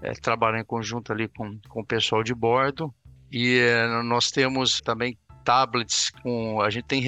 é, 0.01 0.13
trabalhar 0.13 0.61
em 0.61 0.65
conjunto 0.65 1.13
ali 1.13 1.29
com, 1.29 1.59
com 1.69 1.81
o 1.81 1.85
pessoal 1.85 2.23
de 2.23 2.35
bordo. 2.35 2.93
E 3.31 3.59
é, 3.59 4.03
nós 4.03 4.31
temos 4.31 4.81
também 4.81 5.19
tablets 5.49 6.11
com 6.23 6.61
a 6.61 6.69
gente 6.69 6.85
tem 6.85 7.03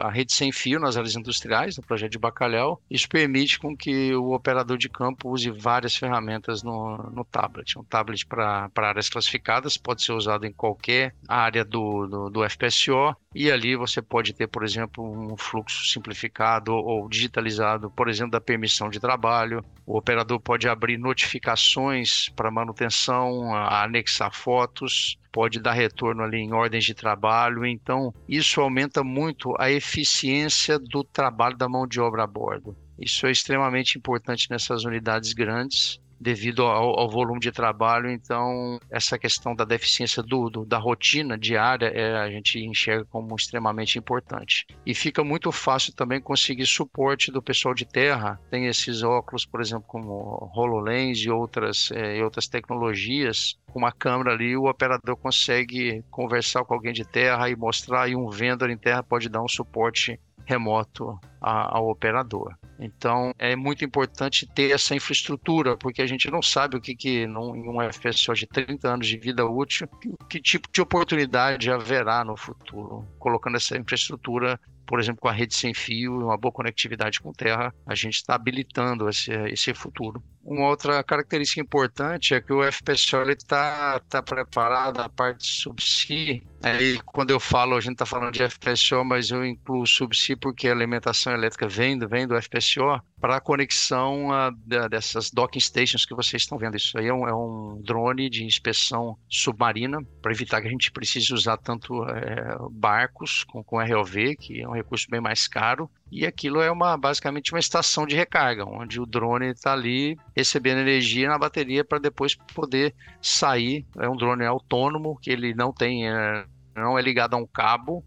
a 0.00 0.10
rede 0.10 0.34
sem 0.34 0.52
fio 0.52 0.78
nas 0.78 0.98
áreas 0.98 1.16
industriais 1.16 1.78
no 1.78 1.82
projeto 1.82 2.12
de 2.12 2.18
bacalhau. 2.18 2.78
Isso 2.90 3.08
permite 3.08 3.58
com 3.58 3.74
que 3.74 4.14
o 4.14 4.34
operador 4.34 4.76
de 4.76 4.86
campo 4.86 5.30
use 5.30 5.50
várias 5.50 5.96
ferramentas 5.96 6.62
no, 6.62 6.98
no 7.10 7.24
tablet. 7.24 7.78
Um 7.78 7.84
tablet 7.84 8.26
para 8.26 8.70
áreas 8.76 9.08
classificadas 9.08 9.78
pode 9.78 10.02
ser 10.02 10.12
usado 10.12 10.44
em 10.44 10.52
qualquer 10.52 11.14
área 11.26 11.64
do, 11.64 12.06
do, 12.06 12.28
do 12.28 12.50
FPSO 12.50 13.16
e 13.34 13.50
ali 13.50 13.74
você 13.76 14.02
pode 14.02 14.34
ter, 14.34 14.46
por 14.46 14.62
exemplo, 14.62 15.02
um 15.02 15.34
fluxo 15.38 15.86
simplificado 15.86 16.74
ou 16.74 17.08
digitalizado, 17.08 17.90
por 17.90 18.10
exemplo, 18.10 18.32
da 18.32 18.42
permissão 18.42 18.90
de 18.90 19.00
trabalho. 19.00 19.64
O 19.86 19.96
operador 19.96 20.38
pode 20.38 20.68
abrir 20.68 20.98
notificações 20.98 22.28
para 22.36 22.50
manutenção, 22.50 23.54
anexar 23.54 24.34
fotos, 24.34 25.16
pode 25.32 25.60
dar 25.60 25.72
retorno 25.72 26.22
ali 26.22 26.38
em 26.38 26.52
ordens 26.52 26.84
de 26.84 26.94
trabalho. 26.94 27.64
Então, 27.64 28.12
isso 28.28 28.60
aumenta 28.60 29.02
muito 29.02 29.54
a 29.58 29.70
eficiência 29.70 30.78
do 30.78 31.04
trabalho 31.04 31.56
da 31.56 31.68
mão 31.68 31.86
de 31.86 32.00
obra 32.00 32.24
a 32.24 32.26
bordo. 32.26 32.76
Isso 32.98 33.26
é 33.26 33.30
extremamente 33.30 33.96
importante 33.96 34.50
nessas 34.50 34.84
unidades 34.84 35.32
grandes 35.32 36.00
devido 36.20 36.62
ao, 36.62 37.00
ao, 37.00 37.08
volume 37.08 37.40
de 37.40 37.50
trabalho. 37.50 38.10
Então, 38.10 38.78
essa 38.90 39.18
questão 39.18 39.54
da 39.54 39.64
deficiência 39.64 40.22
do, 40.22 40.50
do 40.50 40.64
da 40.66 40.78
rotina 40.78 41.38
diária 41.38 41.86
é, 41.86 42.16
a 42.16 42.30
gente 42.30 42.58
enxerga 42.58 43.06
como 43.06 43.34
extremamente 43.34 43.98
importante. 43.98 44.66
E 44.84 44.94
fica 44.94 45.24
muito 45.24 45.50
fácil 45.50 45.94
também 45.94 46.20
conseguir 46.20 46.66
suporte 46.66 47.32
do 47.32 47.42
pessoal 47.42 47.74
de 47.74 47.86
terra. 47.86 48.38
Tem 48.50 48.66
esses 48.66 49.02
óculos, 49.02 49.46
por 49.46 49.60
exemplo, 49.60 49.84
como 49.86 50.50
HoloLens 50.54 51.18
e 51.20 51.30
outras, 51.30 51.90
é, 51.92 52.18
e 52.18 52.22
outras 52.22 52.46
tecnologias. 52.46 53.58
Com 53.72 53.78
uma 53.78 53.92
câmera 53.92 54.32
ali, 54.32 54.56
o 54.56 54.68
operador 54.68 55.16
consegue 55.16 56.04
conversar 56.10 56.64
com 56.64 56.74
alguém 56.74 56.92
de 56.92 57.04
terra 57.04 57.48
e 57.48 57.56
mostrar, 57.56 58.08
e 58.08 58.16
um 58.16 58.28
vendedor 58.28 58.68
em 58.68 58.76
terra 58.76 59.02
pode 59.02 59.28
dar 59.28 59.42
um 59.42 59.48
suporte 59.48 60.18
remoto 60.44 61.18
ao 61.40 61.88
operador. 61.88 62.54
Então 62.80 63.34
é 63.38 63.54
muito 63.54 63.84
importante 63.84 64.46
ter 64.46 64.70
essa 64.70 64.94
infraestrutura, 64.94 65.76
porque 65.76 66.00
a 66.00 66.06
gente 66.06 66.30
não 66.30 66.40
sabe 66.40 66.76
o 66.76 66.80
que, 66.80 66.96
que 66.96 67.26
num, 67.26 67.54
em 67.54 67.68
um 67.68 67.92
FPSO 67.92 68.34
de 68.34 68.46
30 68.46 68.88
anos 68.88 69.06
de 69.06 69.18
vida 69.18 69.44
útil, 69.44 69.86
que, 70.00 70.10
que 70.28 70.40
tipo 70.40 70.68
de 70.72 70.80
oportunidade 70.80 71.70
haverá 71.70 72.24
no 72.24 72.36
futuro, 72.36 73.06
colocando 73.18 73.56
essa 73.56 73.76
infraestrutura 73.76 74.58
por 74.90 74.98
exemplo, 74.98 75.20
com 75.20 75.28
a 75.28 75.32
rede 75.32 75.54
sem 75.54 75.72
fio 75.72 76.20
e 76.20 76.24
uma 76.24 76.36
boa 76.36 76.50
conectividade 76.50 77.20
com 77.20 77.32
terra, 77.32 77.72
a 77.86 77.94
gente 77.94 78.16
está 78.16 78.34
habilitando 78.34 79.08
esse, 79.08 79.30
esse 79.48 79.72
futuro. 79.72 80.20
Uma 80.42 80.66
outra 80.66 81.00
característica 81.04 81.60
importante 81.60 82.34
é 82.34 82.40
que 82.40 82.52
o 82.52 82.60
FPSO 82.60 83.22
está 83.30 84.00
tá 84.00 84.20
preparado, 84.20 84.98
a 84.98 85.08
parte 85.08 85.46
subsea. 85.46 86.42
Aí, 86.62 87.00
quando 87.06 87.30
eu 87.30 87.40
falo, 87.40 87.74
a 87.74 87.80
gente 87.80 87.92
está 87.92 88.04
falando 88.04 88.32
de 88.32 88.46
FPSO, 88.48 89.02
mas 89.04 89.30
eu 89.30 89.44
incluo 89.44 89.86
subsea 89.86 90.36
porque 90.36 90.68
a 90.68 90.72
alimentação 90.72 91.32
elétrica 91.32 91.66
vem, 91.66 91.98
vem 91.98 92.26
do 92.26 92.40
FPSO 92.40 93.00
para 93.20 93.36
a 93.36 93.40
conexão 93.40 94.28
uh, 94.28 94.88
dessas 94.88 95.30
docking 95.30 95.60
stations 95.60 96.04
que 96.04 96.14
vocês 96.14 96.42
estão 96.42 96.58
vendo. 96.58 96.76
Isso 96.76 96.98
aí 96.98 97.06
é 97.06 97.14
um, 97.14 97.26
é 97.26 97.34
um 97.34 97.80
drone 97.82 98.28
de 98.28 98.44
inspeção 98.44 99.16
submarina 99.28 99.98
para 100.20 100.32
evitar 100.32 100.60
que 100.60 100.68
a 100.68 100.70
gente 100.70 100.90
precise 100.90 101.32
usar 101.32 101.56
tanto 101.56 102.04
é, 102.04 102.56
barcos 102.70 103.44
com, 103.44 103.62
com 103.62 103.82
ROV, 103.82 104.36
que 104.36 104.60
é 104.60 104.68
um 104.68 104.72
recurso 104.72 105.06
bem 105.10 105.20
mais 105.20 105.46
caro, 105.46 105.90
e 106.10 106.26
aquilo 106.26 106.60
é 106.60 106.70
uma 106.70 106.96
basicamente 106.96 107.52
uma 107.52 107.60
estação 107.60 108.04
de 108.04 108.16
recarga, 108.16 108.64
onde 108.64 109.00
o 109.00 109.06
drone 109.06 109.50
está 109.50 109.72
ali 109.72 110.18
recebendo 110.34 110.78
energia 110.80 111.28
na 111.28 111.38
bateria 111.38 111.84
para 111.84 111.98
depois 111.98 112.34
poder 112.34 112.94
sair. 113.22 113.86
É 113.98 114.08
um 114.08 114.16
drone 114.16 114.44
autônomo 114.44 115.18
que 115.20 115.30
ele 115.30 115.54
não 115.54 115.72
tem, 115.72 116.08
é, 116.08 116.44
não 116.74 116.98
é 116.98 117.02
ligado 117.02 117.34
a 117.34 117.36
um 117.36 117.46
cabo 117.46 118.04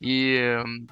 e 0.00 0.38
hum, 0.66 0.86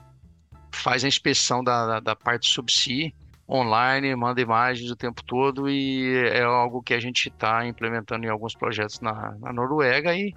faz 0.72 1.04
a 1.04 1.08
inspeção 1.08 1.62
da, 1.62 1.86
da, 1.86 2.00
da 2.00 2.16
parte 2.16 2.50
subsea 2.50 3.12
online, 3.48 4.14
manda 4.16 4.40
imagens 4.40 4.90
o 4.90 4.96
tempo 4.96 5.22
todo 5.22 5.68
e 5.68 6.16
é 6.28 6.42
algo 6.42 6.82
que 6.82 6.94
a 6.94 7.00
gente 7.00 7.28
está 7.28 7.66
implementando 7.66 8.24
em 8.24 8.28
alguns 8.28 8.54
projetos 8.54 9.00
na, 9.00 9.36
na 9.38 9.52
Noruega 9.52 10.14
e, 10.14 10.34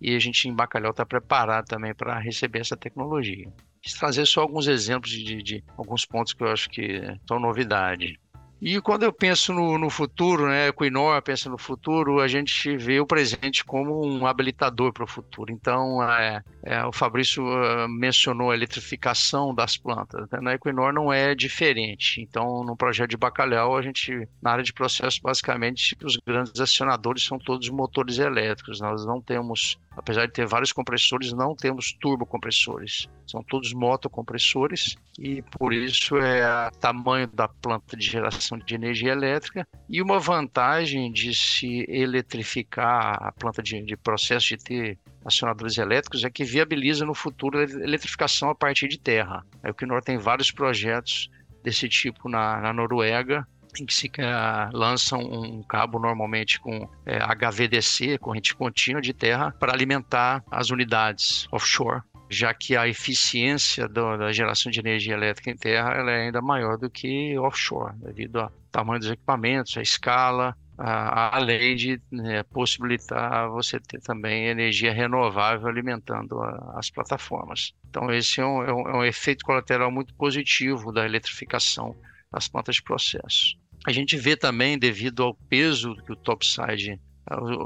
e 0.00 0.14
a 0.14 0.18
gente 0.18 0.48
em 0.48 0.54
Bacalhau 0.54 0.90
está 0.90 1.04
preparado 1.04 1.66
também 1.66 1.94
para 1.94 2.18
receber 2.18 2.60
essa 2.60 2.76
tecnologia. 2.76 3.52
Quis 3.82 3.94
trazer 3.94 4.26
só 4.26 4.40
alguns 4.40 4.66
exemplos 4.66 5.10
de, 5.10 5.22
de, 5.22 5.42
de 5.42 5.64
alguns 5.76 6.04
pontos 6.04 6.32
que 6.32 6.42
eu 6.42 6.48
acho 6.48 6.68
que 6.70 7.02
são 7.28 7.38
novidade. 7.38 8.18
E 8.60 8.80
quando 8.80 9.04
eu 9.04 9.12
penso 9.12 9.52
no, 9.52 9.78
no 9.78 9.88
futuro, 9.88 10.48
né, 10.48 10.68
Equinor 10.68 11.22
pensa 11.22 11.48
no 11.48 11.56
futuro, 11.56 12.20
a 12.20 12.26
gente 12.26 12.76
vê 12.76 12.98
o 12.98 13.06
presente 13.06 13.64
como 13.64 14.04
um 14.04 14.26
habilitador 14.26 14.92
para 14.92 15.04
o 15.04 15.06
futuro. 15.06 15.52
Então, 15.52 16.02
é, 16.02 16.42
é, 16.64 16.84
o 16.84 16.92
Fabrício 16.92 17.44
uh, 17.44 17.88
mencionou 17.88 18.50
a 18.50 18.54
eletrificação 18.54 19.54
das 19.54 19.76
plantas. 19.76 20.28
Né? 20.30 20.40
Na 20.40 20.54
Equinor 20.54 20.92
não 20.92 21.12
é 21.12 21.36
diferente. 21.36 22.20
Então, 22.20 22.64
no 22.64 22.76
projeto 22.76 23.10
de 23.10 23.16
Bacalhau, 23.16 23.76
a 23.76 23.82
gente, 23.82 24.28
na 24.42 24.50
área 24.50 24.64
de 24.64 24.72
processo, 24.72 25.20
basicamente, 25.22 25.96
os 26.02 26.16
grandes 26.16 26.60
acionadores 26.60 27.24
são 27.24 27.38
todos 27.38 27.68
motores 27.68 28.18
elétricos. 28.18 28.80
Nós 28.80 29.06
não 29.06 29.20
temos 29.20 29.78
apesar 29.98 30.26
de 30.26 30.32
ter 30.32 30.46
vários 30.46 30.72
compressores, 30.72 31.32
não 31.32 31.56
temos 31.56 31.92
turbocompressores. 31.92 33.08
São 33.26 33.42
todos 33.42 33.72
motocompressores 33.72 34.96
e 35.18 35.42
por 35.42 35.72
isso 35.74 36.16
é 36.16 36.68
o 36.68 36.70
tamanho 36.78 37.26
da 37.26 37.48
planta 37.48 37.96
de 37.96 38.06
geração 38.06 38.47
de 38.56 38.74
energia 38.74 39.12
elétrica. 39.12 39.66
E 39.88 40.00
uma 40.00 40.18
vantagem 40.18 41.10
de 41.10 41.34
se 41.34 41.84
eletrificar 41.88 43.18
a 43.20 43.32
planta 43.32 43.62
de, 43.62 43.82
de 43.82 43.96
processo 43.96 44.48
de 44.48 44.58
ter 44.58 44.98
acionadores 45.24 45.76
elétricos 45.76 46.24
é 46.24 46.30
que 46.30 46.44
viabiliza 46.44 47.04
no 47.04 47.14
futuro 47.14 47.58
a 47.58 47.62
eletrificação 47.62 48.50
a 48.50 48.54
partir 48.54 48.88
de 48.88 48.98
terra. 48.98 49.44
É 49.62 49.70
o 49.70 49.74
que 49.74 49.84
nós 49.84 50.04
tem 50.04 50.16
vários 50.16 50.50
projetos 50.50 51.28
desse 51.62 51.88
tipo 51.88 52.28
na, 52.28 52.60
na 52.60 52.72
Noruega 52.72 53.46
em 53.80 53.86
que 53.86 53.94
se 53.94 54.06
uh, 54.06 54.76
lança 54.76 55.16
um 55.16 55.62
cabo 55.62 55.98
normalmente 55.98 56.58
com 56.60 56.88
é, 57.04 57.18
HVDC, 57.18 58.18
corrente 58.18 58.54
contínua 58.54 59.00
de 59.00 59.12
terra, 59.12 59.54
para 59.58 59.72
alimentar 59.72 60.42
as 60.50 60.70
unidades 60.70 61.46
offshore, 61.52 62.02
já 62.30 62.52
que 62.52 62.76
a 62.76 62.86
eficiência 62.86 63.88
da 63.88 64.32
geração 64.32 64.70
de 64.70 64.80
energia 64.80 65.14
elétrica 65.14 65.50
em 65.50 65.56
terra 65.56 65.94
é 65.94 66.26
ainda 66.26 66.40
maior 66.40 66.76
do 66.76 66.90
que 66.90 67.38
offshore, 67.38 67.94
devido 67.96 68.40
ao 68.40 68.50
tamanho 68.70 69.00
dos 69.00 69.10
equipamentos, 69.10 69.76
a 69.76 69.82
escala, 69.82 70.56
além 70.78 71.74
de 71.74 72.00
né, 72.10 72.42
possibilitar 72.44 73.48
você 73.48 73.80
ter 73.80 74.00
também 74.00 74.46
energia 74.46 74.92
renovável 74.92 75.66
alimentando 75.66 76.40
a, 76.40 76.74
as 76.76 76.88
plataformas. 76.88 77.72
Então, 77.88 78.12
esse 78.12 78.40
é 78.40 78.46
um, 78.46 78.62
é 78.62 78.72
um, 78.72 78.88
é 78.88 78.96
um 78.98 79.04
efeito 79.04 79.44
colateral 79.44 79.90
muito 79.90 80.14
positivo 80.14 80.92
da 80.92 81.04
eletrificação 81.04 81.96
das 82.30 82.46
plantas 82.46 82.76
de 82.76 82.82
processo. 82.82 83.56
A 83.86 83.92
gente 83.92 84.16
vê 84.16 84.36
também, 84.36 84.78
devido 84.78 85.22
ao 85.22 85.34
peso 85.34 85.96
que 86.04 86.12
o 86.12 86.16
topside, 86.16 87.00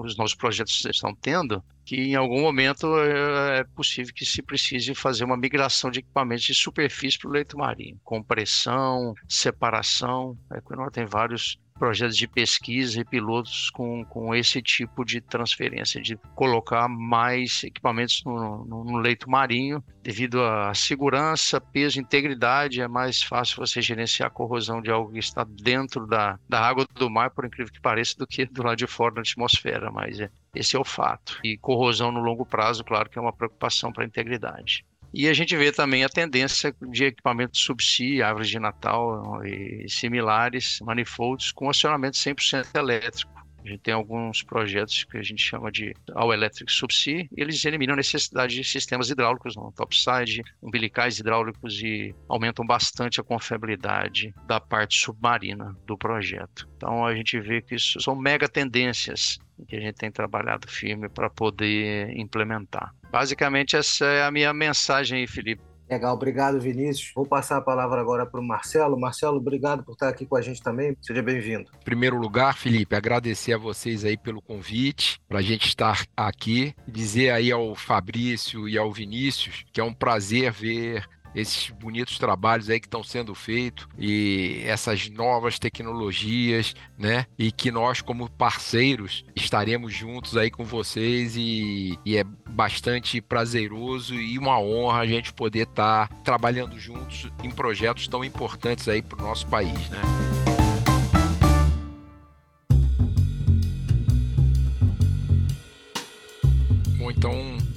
os 0.05 0.17
nossos 0.17 0.35
projetos 0.35 0.85
estão 0.85 1.15
tendo, 1.15 1.63
que 1.85 1.97
em 1.97 2.15
algum 2.15 2.41
momento 2.41 2.87
eh, 2.99 3.61
é 3.61 3.65
possível 3.65 4.13
que 4.15 4.25
se 4.25 4.43
precise 4.43 4.95
fazer 4.95 5.25
uma 5.25 5.37
migração 5.37 5.91
de 5.91 6.01
equipamentos 6.01 6.45
de 6.45 6.55
superfície 6.55 7.19
para 7.19 7.29
o 7.29 7.33
leito 7.33 7.59
marinho, 7.59 8.01
compressão, 8.05 9.15
separação. 9.29 10.37
A 10.51 10.59
Equinor 10.59 10.91
tem 10.91 11.07
vários 11.07 11.59
projetos 11.73 12.17
de 12.17 12.27
pesquisa 12.29 13.01
e 13.01 13.05
pilotos 13.05 13.71
com, 13.71 14.05
com 14.05 14.35
esse 14.35 14.63
tipo 14.63 15.05
de 15.05 15.21
transferência, 15.21 16.01
de 16.01 16.17
colocar 16.35 16.89
mais 16.89 17.65
equipamentos 17.65 18.23
no, 18.25 18.65
no, 18.65 18.85
no 18.85 18.97
leito 18.99 19.31
marinho, 19.31 19.83
devido 20.03 20.43
à 20.43 20.75
segurança, 20.75 21.61
peso, 21.61 22.01
integridade, 22.01 22.81
é 22.81 22.89
mais 22.89 23.23
fácil 23.23 23.57
você 23.57 23.81
gerenciar 23.81 24.29
a 24.29 24.31
corrosão 24.31 24.81
de 24.81 24.91
algo 24.91 25.13
que 25.13 25.19
está 25.19 25.45
dentro 25.45 26.07
da, 26.07 26.39
da 26.49 26.61
água 26.61 26.87
do 26.95 27.11
mar, 27.11 27.31
por 27.31 27.45
incrível 27.45 27.73
que 27.73 27.81
pareça, 27.81 28.17
do 28.19 28.27
que 28.27 28.45
do 28.45 28.63
lado 28.63 28.77
de 28.77 28.87
fora 28.87 29.15
da 29.15 29.21
atmosfera, 29.21 29.91
mas 29.91 30.21
é, 30.21 30.31
esse 30.55 30.77
é 30.77 30.79
o 30.79 30.85
fato. 30.85 31.39
E 31.45 31.57
corrosão 31.57 32.11
no 32.13 32.21
longo 32.21 32.45
prazo, 32.45 32.85
claro 32.85 33.09
que 33.09 33.19
é 33.19 33.23
uma 33.23 33.33
preocupação 33.33 33.93
para 33.93 34.05
a 34.05 34.07
integridade. 34.07 34.85
E 35.15 35.29
a 35.29 35.33
gente 35.35 35.57
vê 35.57 35.71
também 35.71 36.05
a 36.05 36.09
tendência 36.09 36.75
de 36.91 37.05
equipamentos 37.05 37.61
subsea, 37.61 38.27
árvores 38.27 38.49
de 38.49 38.59
Natal 38.59 39.45
e 39.45 39.87
similares, 39.89 40.79
manifolds, 40.81 41.53
com 41.53 41.69
acionamento 41.69 42.17
100% 42.17 42.75
elétrico. 42.75 43.33
A 43.65 43.69
gente 43.69 43.81
tem 43.81 43.95
alguns 43.95 44.43
projetos 44.43 45.05
que 45.05 45.17
a 45.17 45.23
gente 45.23 45.41
chama 45.41 45.71
de 45.71 45.95
All 46.15 46.33
Electric 46.33 46.71
Subsea, 46.71 47.29
eles 47.37 47.65
eliminam 47.65 47.95
a 47.95 47.97
necessidade 47.97 48.57
de 48.57 48.65
sistemas 48.65 49.09
hidráulicos 49.09 49.55
topside, 49.77 50.43
umbilicais 50.61 51.21
hidráulicos 51.21 51.81
e 51.81 52.13
aumentam 52.29 52.67
bastante 52.67 53.21
a 53.21 53.25
confiabilidade 53.25 54.35
da 54.49 54.59
parte 54.59 54.99
submarina 54.99 55.77
do 55.87 55.97
projeto. 55.97 56.69
Então 56.77 57.07
a 57.07 57.15
gente 57.15 57.39
vê 57.39 57.63
que 57.63 57.77
isso 57.77 58.01
são 58.01 58.17
mega 58.17 58.49
tendências 58.49 59.39
que 59.65 59.77
a 59.77 59.81
gente 59.81 59.95
tem 59.95 60.11
trabalhado 60.11 60.69
firme 60.69 61.09
para 61.09 61.29
poder 61.31 62.11
implementar. 62.17 62.95
Basicamente, 63.11 63.77
essa 63.77 64.07
é 64.07 64.25
a 64.25 64.31
minha 64.31 64.53
mensagem 64.53 65.21
aí, 65.21 65.27
Felipe. 65.27 65.63
Legal, 65.93 66.15
obrigado, 66.15 66.59
Vinícius. 66.59 67.13
Vou 67.15 67.27
passar 67.27 67.59
a 67.59 67.61
palavra 67.61 68.01
agora 68.01 68.25
para 68.25 68.41
o 68.41 68.43
Marcelo. 68.43 68.99
Marcelo, 68.99 69.37
obrigado 69.37 69.85
por 69.85 69.93
estar 69.93 70.09
aqui 70.09 70.25
com 70.25 70.37
a 70.37 70.41
gente 70.41 70.63
também. 70.63 70.97
Seja 71.03 71.23
bem-vindo. 71.23 71.71
Em 71.81 71.85
primeiro 71.85 72.17
lugar, 72.17 72.57
Felipe, 72.57 72.97
agradecer 72.97 73.53
a 73.53 73.59
vocês 73.59 74.03
aí 74.03 74.17
pelo 74.17 74.41
convite, 74.41 75.21
para 75.29 75.41
a 75.41 75.43
gente 75.43 75.67
estar 75.67 76.07
aqui. 76.17 76.75
Dizer 76.89 77.31
aí 77.31 77.53
ao 77.53 77.75
Fabrício 77.75 78.67
e 78.67 78.79
ao 78.79 78.91
Vinícius 78.91 79.67
que 79.71 79.83
é 79.83 79.85
um 79.85 79.93
prazer 79.93 80.51
ver 80.51 81.07
esses 81.35 81.71
bonitos 81.71 82.19
trabalhos 82.19 82.69
aí 82.69 82.81
que 82.81 82.87
estão 82.87 83.03
sendo 83.03 83.35
feitos 83.35 83.87
e 83.99 84.63
essas 84.65 85.09
novas 85.09 85.59
tecnologias, 85.59 86.75
né? 86.99 87.27
E 87.39 87.51
que 87.51 87.71
nós, 87.71 88.01
como 88.01 88.31
parceiros, 88.31 89.25
estaremos 89.35 89.93
juntos 89.93 90.37
aí 90.37 90.51
com 90.51 90.65
vocês 90.65 91.37
e, 91.37 91.99
e 92.05 92.17
é 92.17 92.25
bastante 92.25 93.21
prazeroso 93.21 94.15
e 94.15 94.39
uma 94.39 94.59
honra 94.59 95.01
a 95.01 95.07
gente 95.07 95.33
poder 95.33 95.63
estar 95.69 96.09
tá 96.09 96.15
trabalhando 96.23 96.79
juntos 96.79 97.31
em 97.43 97.51
projetos 97.51 98.09
tão 98.09 98.25
importantes 98.25 98.89
aí 98.89 99.03
para 99.03 99.23
o 99.23 99.27
nosso 99.27 99.47
país, 99.47 99.89
né? 99.91 100.32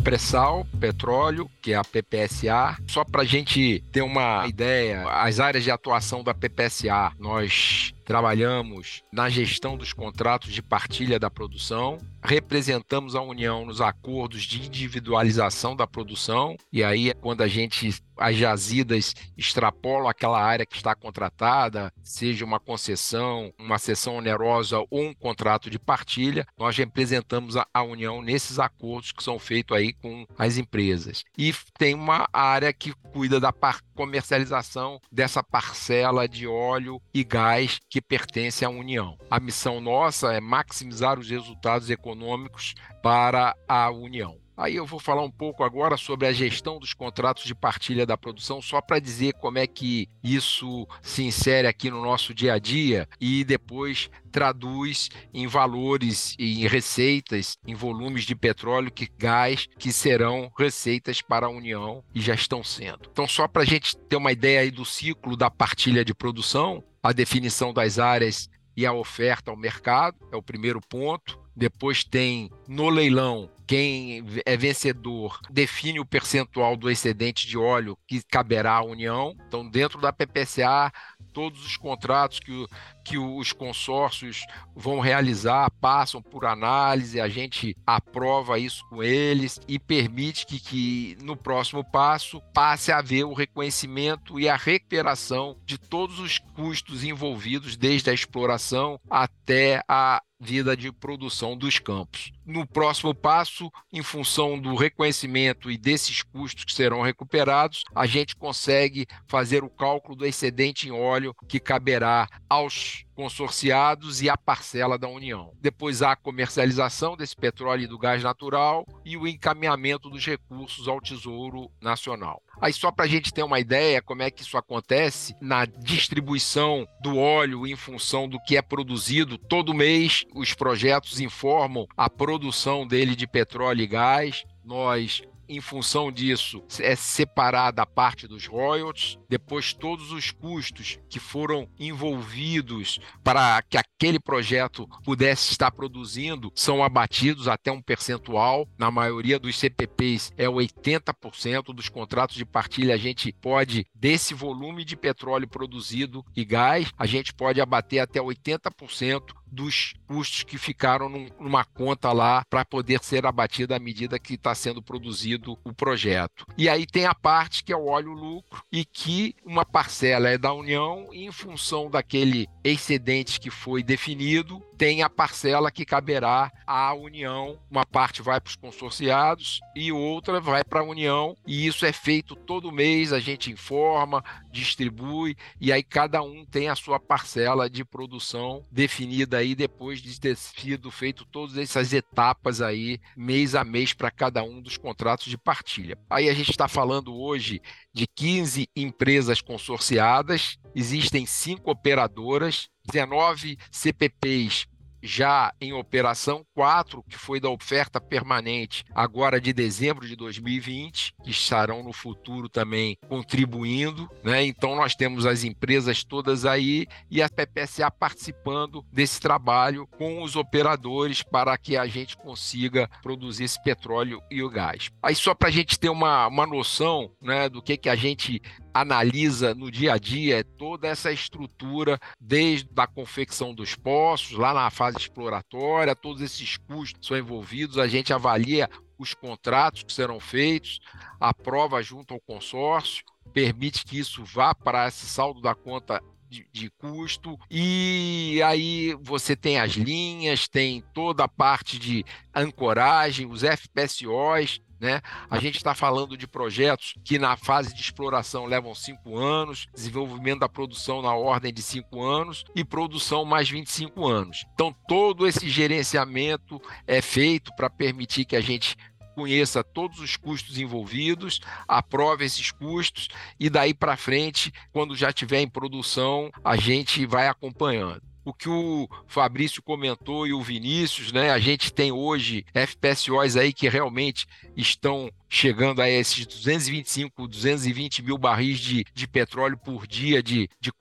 Pré-sal, 0.06 0.68
petróleo, 0.80 1.50
que 1.64 1.74
é 1.74 1.76
a 1.76 1.84
PPSA. 1.84 2.78
Só 2.88 3.04
para 3.04 3.24
a 3.24 3.26
gente 3.26 3.84
ter 3.92 4.04
uma 4.04 4.46
ideia, 4.48 5.10
as 5.10 5.40
áreas 5.40 5.64
de 5.64 5.72
atuação 5.72 6.24
da 6.24 6.32
PPSA, 6.32 7.12
nós 7.18 7.92
trabalhamos 8.06 9.04
na 9.12 9.30
gestão 9.30 9.76
dos 9.76 9.92
contratos 9.92 10.54
de 10.54 10.62
partilha 10.62 11.20
da 11.20 11.30
produção, 11.30 11.98
representamos 12.24 13.16
a 13.16 13.22
União 13.22 13.66
nos 13.66 13.82
acordos 13.82 14.44
de 14.44 14.66
individualização 14.66 15.76
da 15.76 15.88
produção, 15.88 16.56
e 16.72 16.84
aí 16.84 17.10
é 17.10 17.14
quando 17.14 17.42
a 17.42 17.48
gente, 17.48 17.96
as 18.18 18.36
jazidas 18.36 19.14
extrapolam 19.38 20.08
aquela 20.08 20.42
área 20.42 20.66
que 20.66 20.76
está 20.76 20.96
contratada, 20.96 21.92
seja 22.04 22.46
uma 22.46 22.60
concessão, 22.60 23.54
uma 23.60 23.78
cessão 23.78 24.18
onerosa 24.18 24.80
ou 24.90 25.02
um 25.02 25.14
contrato 25.14 25.70
de 25.70 25.80
partilha, 25.80 26.46
nós 26.58 26.78
representamos 26.78 27.56
a, 27.58 27.84
União 27.86 28.22
nesses 28.22 28.58
acordos 28.58 29.12
que 29.12 29.24
são 29.24 29.38
feitos 29.38 29.78
aí 29.78 29.94
com 29.94 30.26
as 30.38 30.58
empresas. 30.58 31.24
E 31.38 31.54
tem 31.78 31.94
uma 31.94 32.28
área 32.34 32.74
que 32.74 32.94
cuida 33.14 33.40
da 33.40 33.54
comercialização 33.94 35.00
dessa 35.12 35.42
parcela 35.42 36.28
de 36.28 36.48
óleo 36.48 37.02
e 37.14 37.24
gás 37.24 37.80
que 37.96 38.02
pertence 38.02 38.66
à 38.66 38.70
União. 38.70 39.18
A 39.32 39.40
missão 39.40 39.80
nossa 39.80 40.34
é 40.34 40.42
maximizar 40.42 41.18
os 41.18 41.30
resultados 41.30 41.90
econômicos 41.90 42.76
para 43.02 43.56
a 43.70 43.90
União. 43.90 44.45
Aí 44.58 44.76
eu 44.76 44.86
vou 44.86 45.00
falar 45.00 45.24
um 45.24 45.32
pouco 45.32 45.64
agora 45.64 45.98
sobre 45.98 46.28
a 46.28 46.34
gestão 46.34 46.80
dos 46.80 46.94
contratos 46.94 47.44
de 47.44 47.54
partilha 47.54 48.06
da 48.06 48.18
produção, 48.18 48.62
só 48.62 48.80
para 48.82 49.00
dizer 49.00 49.34
como 49.34 49.58
é 49.58 49.68
que 49.68 50.08
isso 50.24 50.88
se 51.02 51.24
insere 51.24 51.68
aqui 51.68 51.90
no 51.90 52.02
nosso 52.02 52.34
dia 52.34 52.54
a 52.54 52.60
dia 52.60 53.08
e 53.20 53.44
depois 53.44 54.10
traduz 54.32 55.10
em 55.34 55.48
valores 55.48 56.36
e 56.38 56.64
em 56.64 56.68
receitas, 56.68 57.58
em 57.66 57.74
volumes 57.74 58.24
de 58.24 58.36
petróleo 58.36 58.92
e 59.00 59.10
gás 59.18 59.68
que 59.78 59.92
serão 59.92 60.52
receitas 60.58 61.22
para 61.22 61.48
a 61.48 61.50
União 61.50 62.04
e 62.14 62.22
já 62.22 62.34
estão 62.34 62.64
sendo. 62.64 63.10
Então, 63.12 63.28
só 63.28 63.48
para 63.48 63.62
a 63.62 63.66
gente 63.66 63.96
ter 63.96 64.16
uma 64.16 64.32
ideia 64.32 64.62
aí 64.62 64.72
do 64.72 64.86
ciclo 64.86 65.38
da 65.38 65.50
partilha 65.50 66.04
de 66.04 66.14
produção, 66.14 66.84
a 67.04 67.12
definição 67.14 67.74
das 67.74 68.00
áreas 68.00 68.50
e 68.76 68.86
a 68.86 68.94
oferta 68.94 69.52
ao 69.52 69.58
mercado 69.58 70.18
é 70.32 70.36
o 70.36 70.44
primeiro 70.44 70.82
ponto. 70.82 71.40
Depois 71.56 72.04
tem 72.04 72.50
no 72.68 72.90
leilão 72.90 73.50
quem 73.68 74.24
é 74.46 74.56
vencedor 74.56 75.40
define 75.50 76.00
o 76.00 76.06
percentual 76.06 76.76
do 76.78 76.90
excedente 76.90 77.48
de 77.48 77.58
óleo 77.58 77.98
que 78.08 78.22
caberá 78.24 78.74
à 78.74 78.84
União. 78.84 79.36
Então, 79.48 79.68
dentro 79.68 80.00
da 80.00 80.14
PPCA, 80.14 80.92
todos 81.34 81.66
os 81.66 81.76
contratos 81.76 82.40
que, 82.40 82.66
que 83.06 83.20
os 83.20 83.54
consórcios 83.54 84.46
vão 84.76 85.00
realizar 85.00 85.70
passam 85.80 86.22
por 86.22 86.44
análise, 86.44 87.22
a 87.22 87.30
gente 87.30 87.78
aprova 87.86 88.58
isso 88.58 88.84
com 88.90 89.04
eles 89.04 89.60
e 89.68 89.78
permite 89.78 90.46
que, 90.46 90.60
que 90.60 91.18
no 91.22 91.38
próximo 91.38 91.84
passo 91.84 92.42
passe 92.52 92.92
a 92.92 92.98
haver 92.98 93.24
o 93.24 93.34
reconhecimento 93.34 94.40
e 94.40 94.50
a 94.50 94.56
recuperação 94.56 95.56
de 95.64 95.78
todos 95.78 96.20
os 96.20 96.40
custos 96.40 97.04
envolvidos, 97.04 97.78
desde 97.78 98.10
a 98.10 98.14
exploração 98.14 99.00
até 99.10 99.84
a 99.88 100.22
vida 100.40 100.76
de 100.76 100.92
produção 100.92 101.58
dos 101.58 101.80
campos. 101.80 102.32
No 102.46 102.68
próximo 102.68 103.14
passo, 103.14 103.72
em 103.92 104.04
função 104.04 104.60
do 104.60 104.76
reconhecimento 104.76 105.72
e 105.72 105.78
desses 105.78 106.22
custos 106.22 106.66
que 106.66 106.74
serão 106.74 107.02
recuperados, 107.02 107.84
a 107.94 108.06
gente 108.06 108.36
consegue 108.36 109.08
fazer 109.28 109.64
o 109.64 109.70
cálculo 109.70 110.16
do 110.16 110.26
excedente 110.26 110.88
em 110.88 110.92
óleo 110.92 111.34
que 111.48 111.60
caberá 111.60 112.28
aos 112.50 112.95
consorciados 113.14 114.22
e 114.22 114.30
a 114.30 114.38
parcela 114.38 114.98
da 114.98 115.08
União. 115.08 115.52
Depois 115.60 116.02
há 116.02 116.12
a 116.12 116.16
comercialização 116.16 117.18
desse 117.18 117.36
petróleo 117.36 117.84
e 117.84 117.88
do 117.88 117.98
gás 117.98 118.24
natural 118.24 118.86
e 119.04 119.18
o 119.18 119.28
encaminhamento 119.28 120.10
dos 120.10 120.26
recursos 120.26 120.88
ao 120.88 121.02
Tesouro 121.02 121.70
Nacional. 121.82 122.42
Aí 122.62 122.72
só 122.72 122.92
para 122.92 123.06
a 123.06 123.08
gente 123.08 123.34
ter 123.34 123.44
uma 123.44 123.60
ideia 123.60 124.02
como 124.02 124.24
é 124.24 124.32
que 124.32 124.42
isso 124.42 124.58
acontece 124.58 125.36
na 125.42 125.66
distribuição 125.66 126.88
do 127.02 127.18
óleo 127.18 127.68
em 127.68 127.76
função 127.76 128.28
do 128.28 128.40
que 128.40 128.58
é 128.58 128.62
produzido 128.62 129.38
todo 129.38 129.74
mês, 129.74 130.24
os 130.34 130.54
projetos 130.54 131.20
informam 131.20 131.88
a 131.98 132.10
produção 132.10 132.88
dele 132.88 133.16
de 133.16 133.28
petróleo 133.28 133.82
e 133.82 133.88
gás. 133.88 134.44
Nós 134.64 135.22
em 135.48 135.62
função 135.62 136.12
disso, 136.12 136.64
é 136.80 136.96
separada 136.96 137.82
a 137.82 137.86
parte 137.86 138.28
dos 138.28 138.46
royalties, 138.46 139.18
depois 139.30 139.74
todos 139.74 140.12
os 140.12 140.32
custos 140.32 141.00
que 141.10 141.20
foram 141.20 141.68
envolvidos 141.80 143.00
para 143.24 143.62
que 143.62 143.78
aquele 143.78 144.20
projeto 144.20 144.88
pudesse 145.04 145.52
estar 145.52 145.72
produzindo 145.72 146.52
são 146.56 146.84
abatidos 146.84 147.48
até 147.48 147.72
um 147.72 147.82
percentual. 147.82 148.68
Na 148.78 148.92
maioria 148.92 149.40
dos 149.40 149.58
CPPs 149.58 150.34
é 150.38 150.46
80% 150.48 151.74
dos 151.74 151.90
contratos 151.90 152.36
de 152.36 152.46
partilha. 152.46 152.94
A 152.94 152.98
gente 152.98 153.32
pode, 153.32 153.86
desse 153.94 154.34
volume 154.34 154.84
de 154.84 154.96
petróleo 154.96 155.48
produzido 155.48 156.26
e 156.36 156.44
gás, 156.44 156.92
a 156.98 157.06
gente 157.06 157.34
pode 157.34 157.62
abater 157.62 158.00
até 158.00 158.20
80% 158.20 159.22
dos 159.52 159.94
custos 160.08 160.44
que 160.44 160.58
ficaram 160.58 161.10
num, 161.10 161.28
numa 161.40 161.64
conta 161.64 162.12
lá 162.12 162.44
para 162.50 162.66
poder 162.66 163.04
ser 163.04 163.26
abatida 163.26 163.76
à 163.76 163.80
medida 163.80 164.20
que 164.20 164.36
está 164.36 164.54
sendo 164.54 164.82
produzido 164.82 165.58
o 165.64 165.74
projeto. 165.74 166.46
E 166.58 166.68
aí 166.70 166.86
tem 166.86 167.06
a 167.06 167.16
parte 167.16 167.64
que 167.64 167.74
é 167.74 167.78
o 167.78 167.88
óleo 167.88 168.14
lucro 168.14 168.64
e 168.72 168.86
que 168.86 169.36
uma 169.46 169.66
parcela 169.66 170.30
é 170.30 170.38
da 170.38 170.54
União 170.54 171.08
e 171.12 171.26
em 171.26 171.32
função 171.32 171.90
daquele 171.90 172.48
excedente 172.64 173.40
que 173.40 173.50
foi 173.50 173.84
definido, 173.84 174.62
tem 174.78 175.02
a 175.02 175.10
parcela 175.10 175.72
que 175.72 175.86
caberá 175.86 176.52
à 176.66 176.94
União. 176.94 177.60
Uma 177.70 177.86
parte 177.86 178.22
vai 178.22 178.40
para 178.40 178.50
os 178.50 178.56
consorciados 178.56 179.60
e 179.76 179.92
outra 179.92 180.40
vai 180.40 180.64
para 180.64 180.82
a 180.82 180.84
União. 180.84 181.36
E 181.46 181.66
isso 181.66 181.86
é 181.86 181.92
feito 181.92 182.36
todo 182.36 182.72
mês, 182.72 183.14
a 183.14 183.20
gente 183.20 183.52
informa, 183.52 184.24
distribui, 184.52 185.36
e 185.60 185.72
aí 185.72 185.84
cada 185.84 186.22
um 186.22 186.46
tem 186.46 186.70
a 186.70 186.76
sua 186.76 187.00
parcela 187.00 187.70
de 187.70 187.84
produção 187.84 188.66
definida 188.72 189.38
aí 189.38 189.56
depois 189.56 190.02
de 190.02 190.20
ter 190.20 190.36
sido 190.36 190.92
feito 190.92 191.26
todas 191.26 191.58
essas 191.58 191.94
etapas 191.94 192.62
aí, 192.62 193.00
mês 193.16 193.56
a 193.56 193.64
mês, 193.64 193.94
para 193.94 194.12
cada 194.12 194.44
um 194.44 194.62
dos 194.62 194.78
contratos 194.78 195.26
de 195.28 195.38
partilha. 195.38 195.98
Aí 196.10 196.30
a 196.30 196.34
gente 196.34 196.52
está 196.52 196.68
falando 196.68 197.16
hoje 197.16 197.62
de 197.94 198.06
15 198.08 198.68
empresas 198.76 199.42
consorciadas, 199.42 200.58
existem 200.76 201.26
cinco 201.26 201.72
operadoras, 201.72 202.70
19 202.86 203.58
CPPs 203.72 204.68
já 205.06 205.54
em 205.62 205.72
operação, 205.72 206.44
quatro 206.54 207.04
que 207.08 207.18
foi 207.18 207.40
da 207.40 207.50
oferta 207.50 208.02
permanente, 208.02 208.84
agora 208.94 209.40
de 209.40 209.54
dezembro 209.54 210.08
de 210.08 210.16
2020, 210.16 211.14
que 211.24 211.30
estarão 211.30 211.84
no 211.84 211.94
futuro 211.94 212.50
também 212.50 212.98
contribuindo. 213.08 214.10
Né? 214.24 214.44
Então, 214.44 214.76
nós 214.76 214.96
temos 214.96 215.26
as 215.26 215.44
empresas 215.44 216.04
todas 216.04 216.46
aí 216.46 216.88
e 217.10 217.22
a 217.22 217.30
PPSA 217.30 217.92
participando 217.92 218.84
desse 218.92 219.20
trabalho 219.20 219.88
com 219.98 220.24
os 220.24 220.36
operadores 220.36 221.22
para 221.22 221.56
que 221.58 221.78
a 221.78 221.86
gente 221.86 222.18
consiga 222.18 222.90
produzir 223.04 223.44
esse 223.44 223.62
petróleo 223.62 224.22
e 224.32 224.42
o 224.42 224.50
gás. 224.50 224.90
Aí, 225.04 225.16
só 225.16 225.36
para 225.36 225.50
a 225.50 225.52
gente 225.52 225.80
ter 225.80 225.90
uma, 225.90 226.28
uma 226.28 226.48
noção 226.48 227.12
né, 227.22 227.48
do 227.48 227.62
que, 227.62 227.78
que 227.78 227.90
a 227.90 227.96
gente 227.96 228.42
analisa 228.76 229.56
no 229.56 229.72
dia 229.72 229.94
a 229.94 229.98
dia 229.98 230.44
toda 230.44 230.86
essa 230.86 231.10
estrutura, 231.10 231.98
desde 232.20 232.68
a 232.76 232.86
confecção 232.86 233.54
dos 233.54 233.74
poços, 233.74 234.38
lá 234.38 234.54
na 234.54 234.70
fase 234.70 234.98
exploratória, 234.98 235.96
todos 235.96 236.22
esses 236.22 236.58
custos 236.58 237.08
são 237.08 237.18
envolvidos, 237.18 237.78
a 237.78 237.88
gente 237.88 238.12
avalia 238.12 238.70
os 238.98 239.14
contratos 239.14 239.84
que 239.84 239.94
serão 239.94 240.20
feitos, 240.20 240.82
aprova 241.22 241.82
junto 241.82 242.14
ao 242.14 242.20
consórcio, 242.20 243.06
permite 243.32 243.86
que 243.86 243.98
isso 243.98 244.26
vá 244.26 244.54
para 244.54 244.90
esse 244.90 245.06
saldo 245.06 245.40
da 245.40 245.56
conta 245.56 246.04
de, 246.30 246.46
de, 246.52 246.70
custo. 246.72 247.40
E 247.50 248.42
aí 248.44 248.94
você 249.02 249.38
tem 249.38 249.58
as 249.58 249.72
linhas, 249.72 250.50
tem 250.50 250.84
toda 250.94 251.24
a 251.24 251.30
parte 251.30 251.80
de 251.80 252.04
ancoragem, 252.34 253.26
os 253.26 253.42
FPSOs, 253.42 254.60
né? 254.80 255.02
A 255.30 255.40
gente 255.40 255.58
está 255.58 255.74
falando 255.74 256.18
de 256.18 256.28
projetos 256.28 256.96
que 257.04 257.18
na 257.18 257.38
fase 257.38 257.74
de 257.74 257.82
exploração 257.82 258.46
levam 258.46 258.76
cinco 258.76 259.18
anos, 259.18 259.68
desenvolvimento 259.74 260.40
da 260.40 260.50
produção 260.50 261.02
na 261.02 261.14
ordem 261.14 261.54
de 261.54 261.62
cinco 261.62 262.04
anos 262.04 262.44
e 262.56 262.64
produção 262.64 263.26
mais 263.26 263.50
25 263.50 264.06
anos. 264.08 264.46
Então, 264.54 264.76
todo 264.88 265.28
esse 265.28 265.50
gerenciamento 265.50 266.62
é 266.86 267.02
feito 267.02 267.54
para 267.56 267.70
permitir 267.70 268.26
que 268.26 268.36
a 268.36 268.42
gente 268.42 268.76
conheça 269.16 269.64
todos 269.64 270.00
os 270.00 270.18
custos 270.18 270.58
envolvidos, 270.58 271.40
aprove 271.68 272.26
esses 272.26 272.52
custos 272.52 273.08
e 273.40 273.50
daí 273.50 273.74
para 273.74 273.96
frente, 273.96 274.52
quando 274.74 274.96
já 274.96 275.08
estiver 275.08 275.40
em 275.40 275.48
produção, 275.48 276.30
a 276.44 276.58
gente 276.58 277.06
vai 277.06 277.28
acompanhando 277.30 278.02
o 278.26 278.34
que 278.34 278.50
o 278.50 278.90
Fabrício 279.06 279.62
comentou 279.62 280.26
e 280.26 280.34
o 280.34 280.42
Vinícius, 280.42 281.14
né? 281.14 281.30
A 281.30 281.40
gente 281.40 281.72
tem 281.72 281.92
hoje 281.92 282.44
FPSOs 282.54 283.38
aí 283.38 283.54
que 283.54 283.70
realmente 283.70 284.26
estão 284.58 285.12
chegando 285.36 285.82
a 285.82 285.90
esses 285.90 286.26
225, 286.26 287.28
220 287.28 288.02
mil 288.02 288.18
barris 288.18 288.58
de, 288.58 288.86
de 288.94 289.06
petróleo 289.06 289.58
por 289.58 289.86
dia 289.86 290.24
de, 290.24 290.50
de, 290.62 290.72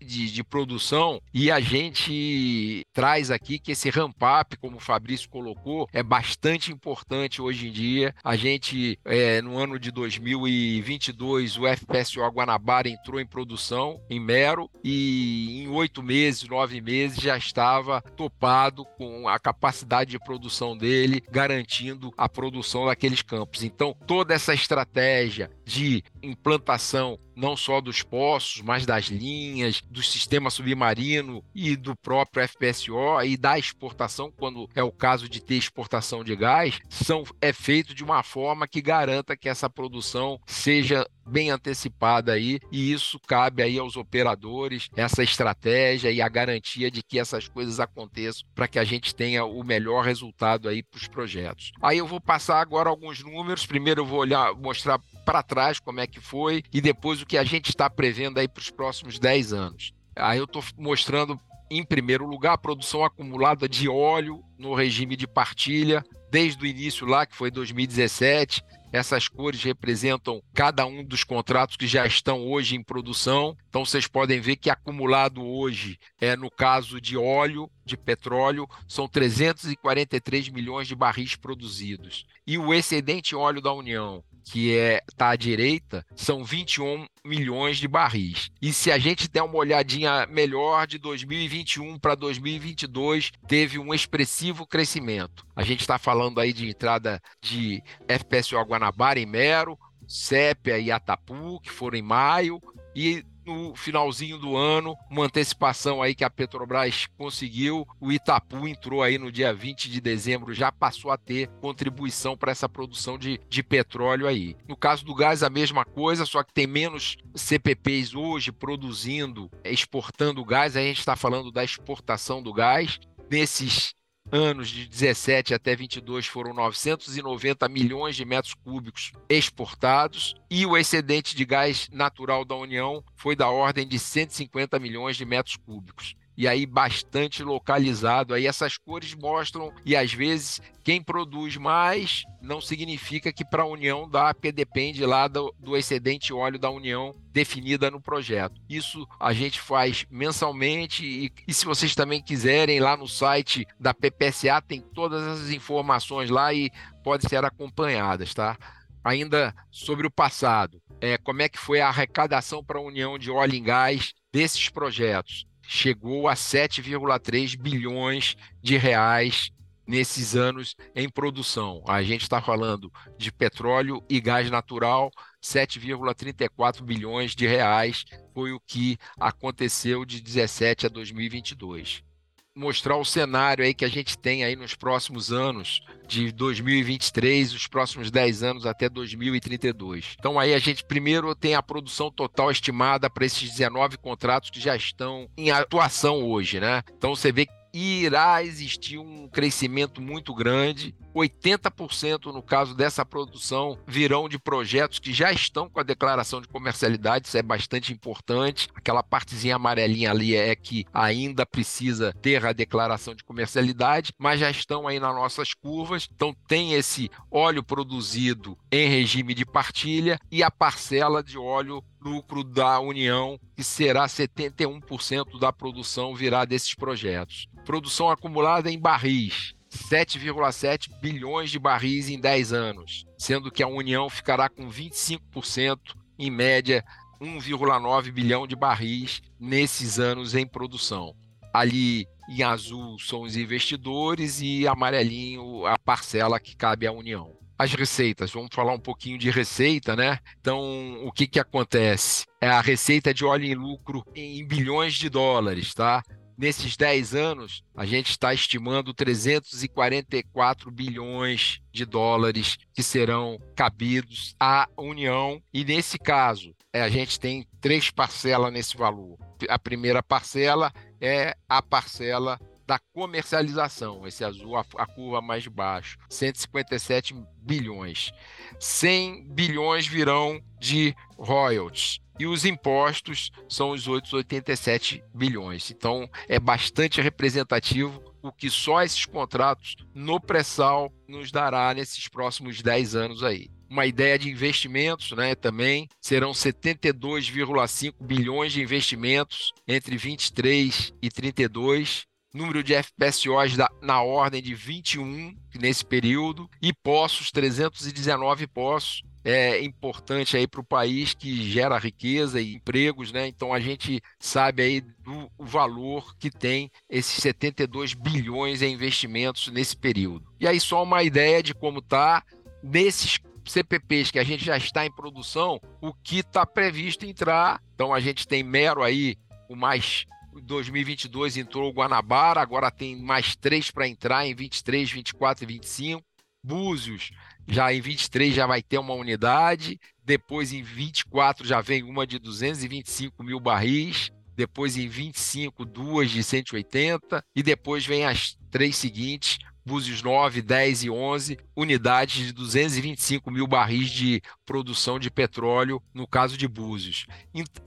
de, 0.00 0.30
de 0.30 0.44
produção, 0.44 1.20
e 1.32 1.50
a 1.50 1.58
gente 1.60 2.82
traz 2.92 3.30
aqui 3.30 3.58
que 3.58 3.72
esse 3.72 3.88
ramp-up, 3.88 4.58
como 4.58 4.76
o 4.76 4.80
Fabrício 4.80 5.30
colocou, 5.30 5.88
é 5.92 6.02
bastante 6.02 6.70
importante 6.70 7.40
hoje 7.40 7.68
em 7.68 7.72
dia. 7.72 8.14
A 8.22 8.36
gente, 8.36 8.98
é, 9.02 9.40
no 9.40 9.56
ano 9.56 9.78
de 9.78 9.90
2022, 9.90 11.56
o 11.56 11.62
FPSO 11.66 12.20
Guanabara 12.28 12.90
entrou 12.90 13.18
em 13.18 13.26
produção 13.26 13.98
em 14.10 14.20
Mero, 14.20 14.70
e 14.84 15.62
em 15.62 15.68
oito 15.68 16.02
meses, 16.02 16.46
nove 16.46 16.82
meses, 16.82 17.18
já 17.18 17.38
estava 17.38 18.02
topado 18.14 18.84
com 18.98 19.26
a 19.26 19.38
capacidade 19.38 20.10
de 20.10 20.18
produção 20.18 20.76
dele, 20.76 21.22
garantindo 21.30 22.12
a 22.16 22.28
produção 22.28 22.86
daqueles 22.86 23.22
campos. 23.22 23.62
Então, 23.62 23.96
toda 24.06 24.34
essa 24.34 24.54
estratégia 24.54 25.50
de 25.64 26.02
implantação 26.22 27.18
não 27.34 27.56
só 27.56 27.80
dos 27.80 28.02
poços, 28.02 28.60
mas 28.62 28.86
das 28.86 29.06
linhas, 29.06 29.82
do 29.90 30.02
sistema 30.02 30.50
submarino 30.50 31.42
e 31.54 31.76
do 31.76 31.96
próprio 31.96 32.46
FPSO 32.46 33.22
e 33.24 33.36
da 33.36 33.58
exportação, 33.58 34.30
quando 34.30 34.68
é 34.74 34.82
o 34.82 34.92
caso 34.92 35.28
de 35.28 35.40
ter 35.40 35.54
exportação 35.54 36.22
de 36.22 36.36
gás, 36.36 36.78
são, 36.88 37.24
é 37.40 37.52
feito 37.52 37.94
de 37.94 38.04
uma 38.04 38.22
forma 38.22 38.68
que 38.68 38.82
garanta 38.82 39.36
que 39.36 39.48
essa 39.48 39.68
produção 39.68 40.38
seja 40.46 41.06
bem 41.24 41.50
antecipada 41.50 42.32
aí, 42.32 42.58
e 42.70 42.92
isso 42.92 43.18
cabe 43.20 43.62
aí 43.62 43.78
aos 43.78 43.96
operadores, 43.96 44.88
essa 44.96 45.22
estratégia 45.22 46.10
e 46.10 46.20
a 46.20 46.28
garantia 46.28 46.90
de 46.90 47.00
que 47.00 47.18
essas 47.18 47.48
coisas 47.48 47.78
aconteçam 47.78 48.44
para 48.54 48.66
que 48.66 48.78
a 48.78 48.84
gente 48.84 49.14
tenha 49.14 49.44
o 49.44 49.62
melhor 49.62 50.04
resultado 50.04 50.68
aí 50.68 50.82
para 50.82 50.98
os 50.98 51.06
projetos. 51.06 51.72
Aí 51.80 51.98
eu 51.98 52.06
vou 52.06 52.20
passar 52.20 52.60
agora 52.60 52.88
alguns 52.88 53.22
números. 53.22 53.64
Primeiro 53.64 54.00
eu 54.00 54.06
vou 54.06 54.18
olhar, 54.18 54.52
mostrar 54.54 55.00
para 55.24 55.42
trás 55.42 55.78
como 55.78 56.00
é 56.00 56.06
que 56.06 56.20
foi 56.20 56.62
e 56.72 56.80
depois 56.80 57.22
o 57.22 57.26
que 57.26 57.38
a 57.38 57.44
gente 57.44 57.70
está 57.70 57.88
prevendo 57.88 58.38
aí 58.38 58.48
para 58.48 58.60
os 58.60 58.70
próximos 58.70 59.18
10 59.18 59.52
anos. 59.52 59.92
Aí 60.14 60.38
eu 60.38 60.44
estou 60.44 60.62
mostrando 60.76 61.40
em 61.70 61.82
primeiro 61.82 62.26
lugar, 62.26 62.52
a 62.52 62.58
produção 62.58 63.02
acumulada 63.02 63.66
de 63.66 63.88
óleo 63.88 64.44
no 64.58 64.74
regime 64.74 65.16
de 65.16 65.26
partilha, 65.26 66.04
desde 66.30 66.62
o 66.62 66.66
início 66.66 67.06
lá, 67.06 67.24
que 67.24 67.34
foi 67.34 67.50
2017, 67.50 68.62
essas 68.92 69.26
cores 69.26 69.62
representam 69.62 70.42
cada 70.52 70.84
um 70.84 71.02
dos 71.02 71.24
contratos 71.24 71.76
que 71.76 71.86
já 71.86 72.06
estão 72.06 72.46
hoje 72.46 72.76
em 72.76 72.82
produção. 72.82 73.56
Então 73.68 73.86
vocês 73.86 74.06
podem 74.06 74.38
ver 74.38 74.56
que 74.56 74.68
acumulado 74.68 75.42
hoje, 75.42 75.98
é 76.20 76.36
no 76.36 76.50
caso 76.50 77.00
de 77.00 77.16
óleo, 77.16 77.70
de 77.86 77.96
petróleo, 77.96 78.68
são 78.86 79.08
343 79.08 80.50
milhões 80.50 80.86
de 80.86 80.94
barris 80.94 81.34
produzidos. 81.36 82.26
E 82.46 82.58
o 82.58 82.74
excedente 82.74 83.34
óleo 83.34 83.62
da 83.62 83.72
União, 83.72 84.22
que 84.44 84.76
é 84.76 85.00
tá 85.16 85.30
à 85.30 85.36
direita, 85.36 86.04
são 86.14 86.44
21 86.44 87.06
milhões 87.24 87.78
de 87.78 87.88
barris. 87.88 88.50
E 88.60 88.72
se 88.72 88.90
a 88.90 88.98
gente 88.98 89.28
der 89.28 89.42
uma 89.42 89.56
olhadinha 89.56 90.26
melhor 90.26 90.86
de 90.86 90.98
2021 90.98 91.98
para 91.98 92.14
2022, 92.14 93.32
teve 93.46 93.78
um 93.78 93.94
expressivo 93.94 94.66
crescimento. 94.66 95.46
A 95.54 95.62
gente 95.62 95.80
está 95.80 95.98
falando 95.98 96.40
aí 96.40 96.52
de 96.52 96.68
entrada 96.68 97.20
de 97.40 97.82
FPSO 98.08 98.60
Guanabara 98.62 99.20
em 99.20 99.26
Mero, 99.26 99.78
Sépia 100.06 100.78
e 100.78 100.90
Atapu, 100.90 101.60
que 101.60 101.70
foram 101.70 101.98
em 101.98 102.02
maio, 102.02 102.60
e 102.94 103.24
no 103.44 103.74
finalzinho 103.74 104.38
do 104.38 104.56
ano, 104.56 104.96
uma 105.10 105.24
antecipação 105.24 106.02
aí 106.02 106.14
que 106.14 106.24
a 106.24 106.30
Petrobras 106.30 107.06
conseguiu. 107.16 107.86
O 108.00 108.12
Itapu 108.12 108.66
entrou 108.68 109.02
aí 109.02 109.18
no 109.18 109.32
dia 109.32 109.52
20 109.52 109.90
de 109.90 110.00
dezembro, 110.00 110.54
já 110.54 110.70
passou 110.70 111.10
a 111.10 111.16
ter 111.16 111.48
contribuição 111.60 112.36
para 112.36 112.52
essa 112.52 112.68
produção 112.68 113.18
de, 113.18 113.40
de 113.48 113.62
petróleo 113.62 114.26
aí. 114.26 114.56
No 114.66 114.76
caso 114.76 115.04
do 115.04 115.14
gás, 115.14 115.42
a 115.42 115.50
mesma 115.50 115.84
coisa, 115.84 116.24
só 116.24 116.42
que 116.42 116.52
tem 116.52 116.66
menos 116.66 117.16
CPPs 117.34 118.14
hoje 118.14 118.52
produzindo, 118.52 119.50
exportando 119.64 120.44
gás. 120.44 120.76
Aí 120.76 120.84
a 120.84 120.88
gente 120.88 121.00
está 121.00 121.16
falando 121.16 121.50
da 121.50 121.64
exportação 121.64 122.42
do 122.42 122.52
gás. 122.52 122.98
Nesses 123.30 123.94
anos 124.32 124.70
de 124.70 124.86
17 124.86 125.52
até 125.52 125.76
22 125.76 126.26
foram 126.26 126.54
990 126.54 127.68
milhões 127.68 128.16
de 128.16 128.24
metros 128.24 128.54
cúbicos 128.54 129.12
exportados 129.28 130.34
e 130.50 130.64
o 130.64 130.76
excedente 130.76 131.36
de 131.36 131.44
gás 131.44 131.88
natural 131.92 132.42
da 132.42 132.56
União 132.56 133.04
foi 133.14 133.36
da 133.36 133.50
ordem 133.50 133.86
de 133.86 133.98
150 133.98 134.78
milhões 134.78 135.18
de 135.18 135.26
metros 135.26 135.56
cúbicos 135.56 136.16
e 136.36 136.48
aí 136.48 136.66
bastante 136.66 137.42
localizado. 137.42 138.34
Aí 138.34 138.46
essas 138.46 138.76
cores 138.76 139.14
mostram, 139.14 139.72
e 139.84 139.94
às 139.94 140.12
vezes 140.12 140.60
quem 140.82 141.02
produz 141.02 141.56
mais 141.56 142.24
não 142.40 142.60
significa 142.60 143.32
que 143.32 143.44
para 143.44 143.62
a 143.62 143.66
União 143.66 144.08
dá, 144.08 144.34
porque 144.34 144.50
depende 144.50 145.04
lá 145.06 145.28
do, 145.28 145.54
do, 145.58 145.76
excedente 145.76 146.32
óleo 146.32 146.58
da 146.58 146.70
União 146.70 147.14
definida 147.32 147.90
no 147.90 148.00
projeto. 148.00 148.60
Isso 148.68 149.06
a 149.20 149.32
gente 149.32 149.60
faz 149.60 150.04
mensalmente 150.10 151.04
e, 151.04 151.32
e 151.46 151.54
se 151.54 151.64
vocês 151.64 151.94
também 151.94 152.20
quiserem, 152.20 152.80
lá 152.80 152.96
no 152.96 153.06
site 153.06 153.66
da 153.78 153.94
PPSA 153.94 154.60
tem 154.60 154.80
todas 154.80 155.22
as 155.22 155.50
informações 155.50 156.30
lá 156.30 156.52
e 156.52 156.70
podem 157.04 157.28
ser 157.28 157.44
acompanhadas, 157.44 158.34
tá? 158.34 158.56
Ainda 159.04 159.54
sobre 159.70 160.06
o 160.06 160.10
passado, 160.10 160.80
é, 161.00 161.18
como 161.18 161.42
é 161.42 161.48
que 161.48 161.58
foi 161.58 161.80
a 161.80 161.88
arrecadação 161.88 162.64
para 162.64 162.78
a 162.78 162.82
União 162.82 163.18
de 163.18 163.30
óleo 163.30 163.54
e 163.54 163.60
gás 163.60 164.14
desses 164.32 164.68
projetos? 164.68 165.46
Chegou 165.62 166.28
a 166.28 166.34
7,3 166.34 167.56
bilhões 167.56 168.36
de 168.62 168.76
reais 168.76 169.50
nesses 169.86 170.36
anos 170.36 170.76
em 170.94 171.08
produção. 171.08 171.82
A 171.86 172.02
gente 172.02 172.22
está 172.22 172.40
falando 172.40 172.92
de 173.18 173.32
petróleo 173.32 174.02
e 174.08 174.20
gás 174.20 174.50
natural, 174.50 175.10
7,34 175.42 176.82
bilhões 176.82 177.34
de 177.34 177.46
reais 177.46 178.04
foi 178.32 178.52
o 178.52 178.60
que 178.60 178.96
aconteceu 179.18 180.04
de 180.04 180.20
17 180.20 180.86
a 180.86 180.88
2022 180.88 182.04
mostrar 182.54 182.96
o 182.96 183.04
cenário 183.04 183.64
aí 183.64 183.72
que 183.72 183.84
a 183.84 183.88
gente 183.88 184.16
tem 184.18 184.44
aí 184.44 184.54
nos 184.54 184.74
próximos 184.74 185.32
anos, 185.32 185.82
de 186.06 186.30
2023, 186.30 187.54
os 187.54 187.66
próximos 187.66 188.10
10 188.10 188.42
anos 188.42 188.66
até 188.66 188.88
2032. 188.88 190.16
Então 190.18 190.38
aí 190.38 190.52
a 190.52 190.58
gente 190.58 190.84
primeiro 190.84 191.34
tem 191.34 191.54
a 191.54 191.62
produção 191.62 192.10
total 192.10 192.50
estimada 192.50 193.08
para 193.08 193.24
esses 193.24 193.50
19 193.50 193.96
contratos 193.98 194.50
que 194.50 194.60
já 194.60 194.76
estão 194.76 195.28
em 195.36 195.50
atuação 195.50 196.22
hoje, 196.22 196.60
né? 196.60 196.82
Então 196.96 197.14
você 197.16 197.32
vê 197.32 197.46
que 197.46 197.61
irá 197.72 198.42
existir 198.42 198.98
um 198.98 199.28
crescimento 199.28 200.00
muito 200.00 200.34
grande 200.34 200.94
80% 201.14 202.32
no 202.32 202.42
caso 202.42 202.74
dessa 202.74 203.04
produção 203.04 203.78
virão 203.86 204.28
de 204.28 204.38
projetos 204.38 204.98
que 204.98 205.12
já 205.12 205.32
estão 205.32 205.68
com 205.68 205.78
a 205.78 205.84
declaração 205.84 206.40
de 206.40 206.48
comercialidade, 206.48 207.28
isso 207.28 207.36
é 207.36 207.42
bastante 207.42 207.92
importante. 207.92 208.68
Aquela 208.74 209.02
partezinha 209.02 209.56
amarelinha 209.56 210.10
ali 210.10 210.34
é 210.34 210.54
que 210.56 210.86
ainda 210.92 211.44
precisa 211.44 212.12
ter 212.20 212.44
a 212.44 212.52
declaração 212.52 213.14
de 213.14 213.24
comercialidade, 213.24 214.12
mas 214.18 214.40
já 214.40 214.50
estão 214.50 214.88
aí 214.88 214.98
nas 214.98 215.14
nossas 215.14 215.54
curvas. 215.54 216.08
Então 216.14 216.34
tem 216.46 216.72
esse 216.72 217.10
óleo 217.30 217.62
produzido 217.62 218.56
em 218.70 218.88
regime 218.88 219.34
de 219.34 219.44
partilha 219.44 220.18
e 220.30 220.42
a 220.42 220.50
parcela 220.50 221.22
de 221.22 221.38
óleo 221.38 221.84
lucro 222.04 222.42
da 222.42 222.80
União, 222.80 223.38
que 223.54 223.62
será 223.62 224.06
71% 224.06 225.38
da 225.38 225.52
produção 225.52 226.14
virá 226.14 226.44
desses 226.44 226.74
projetos. 226.74 227.46
Produção 227.64 228.10
acumulada 228.10 228.70
em 228.70 228.78
barris, 228.78 229.54
7,7 229.70 230.88
bilhões 231.00 231.50
de 231.50 231.58
barris 231.58 232.08
em 232.08 232.20
10 232.20 232.52
anos, 232.52 233.06
sendo 233.16 233.50
que 233.50 233.62
a 233.62 233.68
União 233.68 234.10
ficará 234.10 234.48
com 234.48 234.68
25%, 234.68 235.78
em 236.18 236.30
média 236.30 236.84
1,9 237.20 238.12
bilhão 238.12 238.46
de 238.46 238.56
barris 238.56 239.22
nesses 239.38 239.98
anos 239.98 240.34
em 240.34 240.46
produção. 240.46 241.14
Ali 241.52 242.06
em 242.28 242.42
azul 242.42 242.98
são 242.98 243.22
os 243.22 243.36
investidores 243.36 244.40
e 244.40 244.66
amarelinho 244.66 245.66
a 245.66 245.78
parcela 245.78 246.40
que 246.40 246.56
cabe 246.56 246.86
à 246.86 246.92
União. 246.92 247.41
As 247.62 247.72
receitas, 247.74 248.32
vamos 248.32 248.52
falar 248.52 248.72
um 248.72 248.78
pouquinho 248.80 249.16
de 249.16 249.30
receita, 249.30 249.94
né? 249.94 250.18
Então, 250.40 251.06
o 251.06 251.12
que, 251.12 251.28
que 251.28 251.38
acontece? 251.38 252.26
É 252.40 252.48
a 252.48 252.60
receita 252.60 253.14
de 253.14 253.24
óleo 253.24 253.44
em 253.44 253.54
lucro 253.54 254.04
em 254.16 254.44
bilhões 254.44 254.94
de 254.94 255.08
dólares, 255.08 255.72
tá? 255.72 256.02
Nesses 256.36 256.76
10 256.76 257.14
anos, 257.14 257.62
a 257.76 257.86
gente 257.86 258.10
está 258.10 258.34
estimando 258.34 258.92
344 258.92 260.72
bilhões 260.72 261.60
de 261.70 261.84
dólares 261.84 262.58
que 262.74 262.82
serão 262.82 263.38
cabidos 263.54 264.34
à 264.40 264.68
União. 264.76 265.40
E 265.54 265.64
nesse 265.64 266.00
caso, 266.00 266.52
é, 266.72 266.82
a 266.82 266.88
gente 266.88 267.20
tem 267.20 267.46
três 267.60 267.92
parcelas 267.92 268.52
nesse 268.52 268.76
valor. 268.76 269.16
A 269.48 269.56
primeira 269.56 270.02
parcela 270.02 270.72
é 271.00 271.36
a 271.48 271.62
parcela 271.62 272.40
da 272.72 272.78
comercialização, 272.94 274.06
esse 274.06 274.24
azul, 274.24 274.56
a, 274.56 274.64
a 274.78 274.86
curva 274.86 275.20
mais 275.20 275.46
baixo, 275.46 275.98
157 276.08 277.14
bilhões. 277.36 278.12
100 278.58 279.28
bilhões 279.28 279.86
virão 279.86 280.42
de 280.58 280.96
royalties 281.18 282.00
e 282.18 282.26
os 282.26 282.46
impostos 282.46 283.30
são 283.46 283.72
os 283.72 283.86
887 283.86 285.04
bilhões. 285.14 285.70
Então 285.70 286.08
é 286.26 286.40
bastante 286.40 286.98
representativo 287.02 288.02
o 288.22 288.32
que 288.32 288.48
só 288.48 288.82
esses 288.82 289.04
contratos 289.04 289.76
no 289.94 290.18
pré-sal 290.18 290.90
nos 291.06 291.30
dará 291.30 291.74
nesses 291.74 292.08
próximos 292.08 292.62
10 292.62 292.94
anos 292.94 293.22
aí. 293.22 293.50
Uma 293.68 293.84
ideia 293.84 294.18
de 294.18 294.30
investimentos, 294.30 295.12
né, 295.12 295.34
também 295.34 295.88
serão 296.00 296.32
72,5 296.32 297.94
bilhões 298.00 298.52
de 298.52 298.62
investimentos 298.62 299.52
entre 299.68 299.98
23 299.98 300.94
e 301.02 301.10
32 301.10 302.10
número 302.32 302.62
de 302.62 302.74
FPSOs 302.74 303.56
da, 303.56 303.70
na 303.80 304.02
ordem 304.02 304.42
de 304.42 304.54
21 304.54 305.36
nesse 305.60 305.84
período 305.84 306.48
e 306.60 306.72
poços, 306.72 307.30
319 307.30 308.46
poços. 308.46 309.02
É 309.24 309.62
importante 309.62 310.36
aí 310.36 310.48
para 310.48 310.60
o 310.60 310.64
país 310.64 311.14
que 311.14 311.48
gera 311.48 311.78
riqueza 311.78 312.40
e 312.40 312.54
empregos, 312.54 313.12
né? 313.12 313.28
Então 313.28 313.54
a 313.54 313.60
gente 313.60 314.02
sabe 314.18 314.62
aí 314.62 314.80
do 314.80 315.30
valor 315.38 316.16
que 316.16 316.28
tem 316.28 316.68
esses 316.90 317.22
72 317.22 317.94
bilhões 317.94 318.62
em 318.62 318.72
investimentos 318.72 319.46
nesse 319.48 319.76
período. 319.76 320.26
E 320.40 320.48
aí 320.48 320.58
só 320.58 320.82
uma 320.82 321.04
ideia 321.04 321.40
de 321.40 321.54
como 321.54 321.78
está 321.78 322.24
nesses 322.64 323.20
CPPs 323.44 324.10
que 324.10 324.18
a 324.18 324.24
gente 324.24 324.44
já 324.44 324.56
está 324.56 324.84
em 324.84 324.90
produção, 324.90 325.60
o 325.80 325.92
que 325.92 326.18
está 326.18 326.44
previsto 326.44 327.06
entrar. 327.06 327.62
Então 327.74 327.94
a 327.94 328.00
gente 328.00 328.26
tem 328.26 328.42
Mero 328.42 328.82
aí, 328.82 329.16
o 329.48 329.54
mais 329.54 330.04
2022 330.40 331.36
entrou 331.36 331.70
o 331.70 331.74
Guanabara, 331.74 332.40
agora 332.40 332.70
tem 332.70 332.96
mais 332.96 333.36
três 333.36 333.70
para 333.70 333.88
entrar 333.88 334.26
em 334.26 334.34
23, 334.34 334.90
24 334.90 335.44
e 335.44 335.46
25. 335.46 336.02
Búzios, 336.44 337.12
já 337.46 337.72
em 337.72 337.80
23 337.80 338.34
já 338.34 338.46
vai 338.46 338.62
ter 338.62 338.78
uma 338.78 338.94
unidade, 338.94 339.78
depois 340.04 340.52
em 340.52 340.62
24 340.62 341.46
já 341.46 341.60
vem 341.60 341.84
uma 341.84 342.04
de 342.04 342.18
225 342.18 343.22
mil 343.22 343.38
barris, 343.38 344.10
depois 344.34 344.76
em 344.76 344.88
25 344.88 345.64
duas 345.64 346.10
de 346.10 346.22
180 346.22 347.24
e 347.36 347.42
depois 347.42 347.86
vem 347.86 348.04
as 348.04 348.36
três 348.50 348.76
seguintes 348.76 349.38
Búzios 349.64 350.02
9, 350.02 350.42
10 350.42 350.84
e 350.84 350.90
11, 350.90 351.38
unidades 351.56 352.26
de 352.26 352.32
225 352.32 353.30
mil 353.30 353.46
barris 353.46 353.90
de 353.90 354.20
produção 354.44 354.98
de 354.98 355.10
petróleo, 355.10 355.82
no 355.94 356.06
caso 356.06 356.36
de 356.36 356.48
Búzios. 356.48 357.06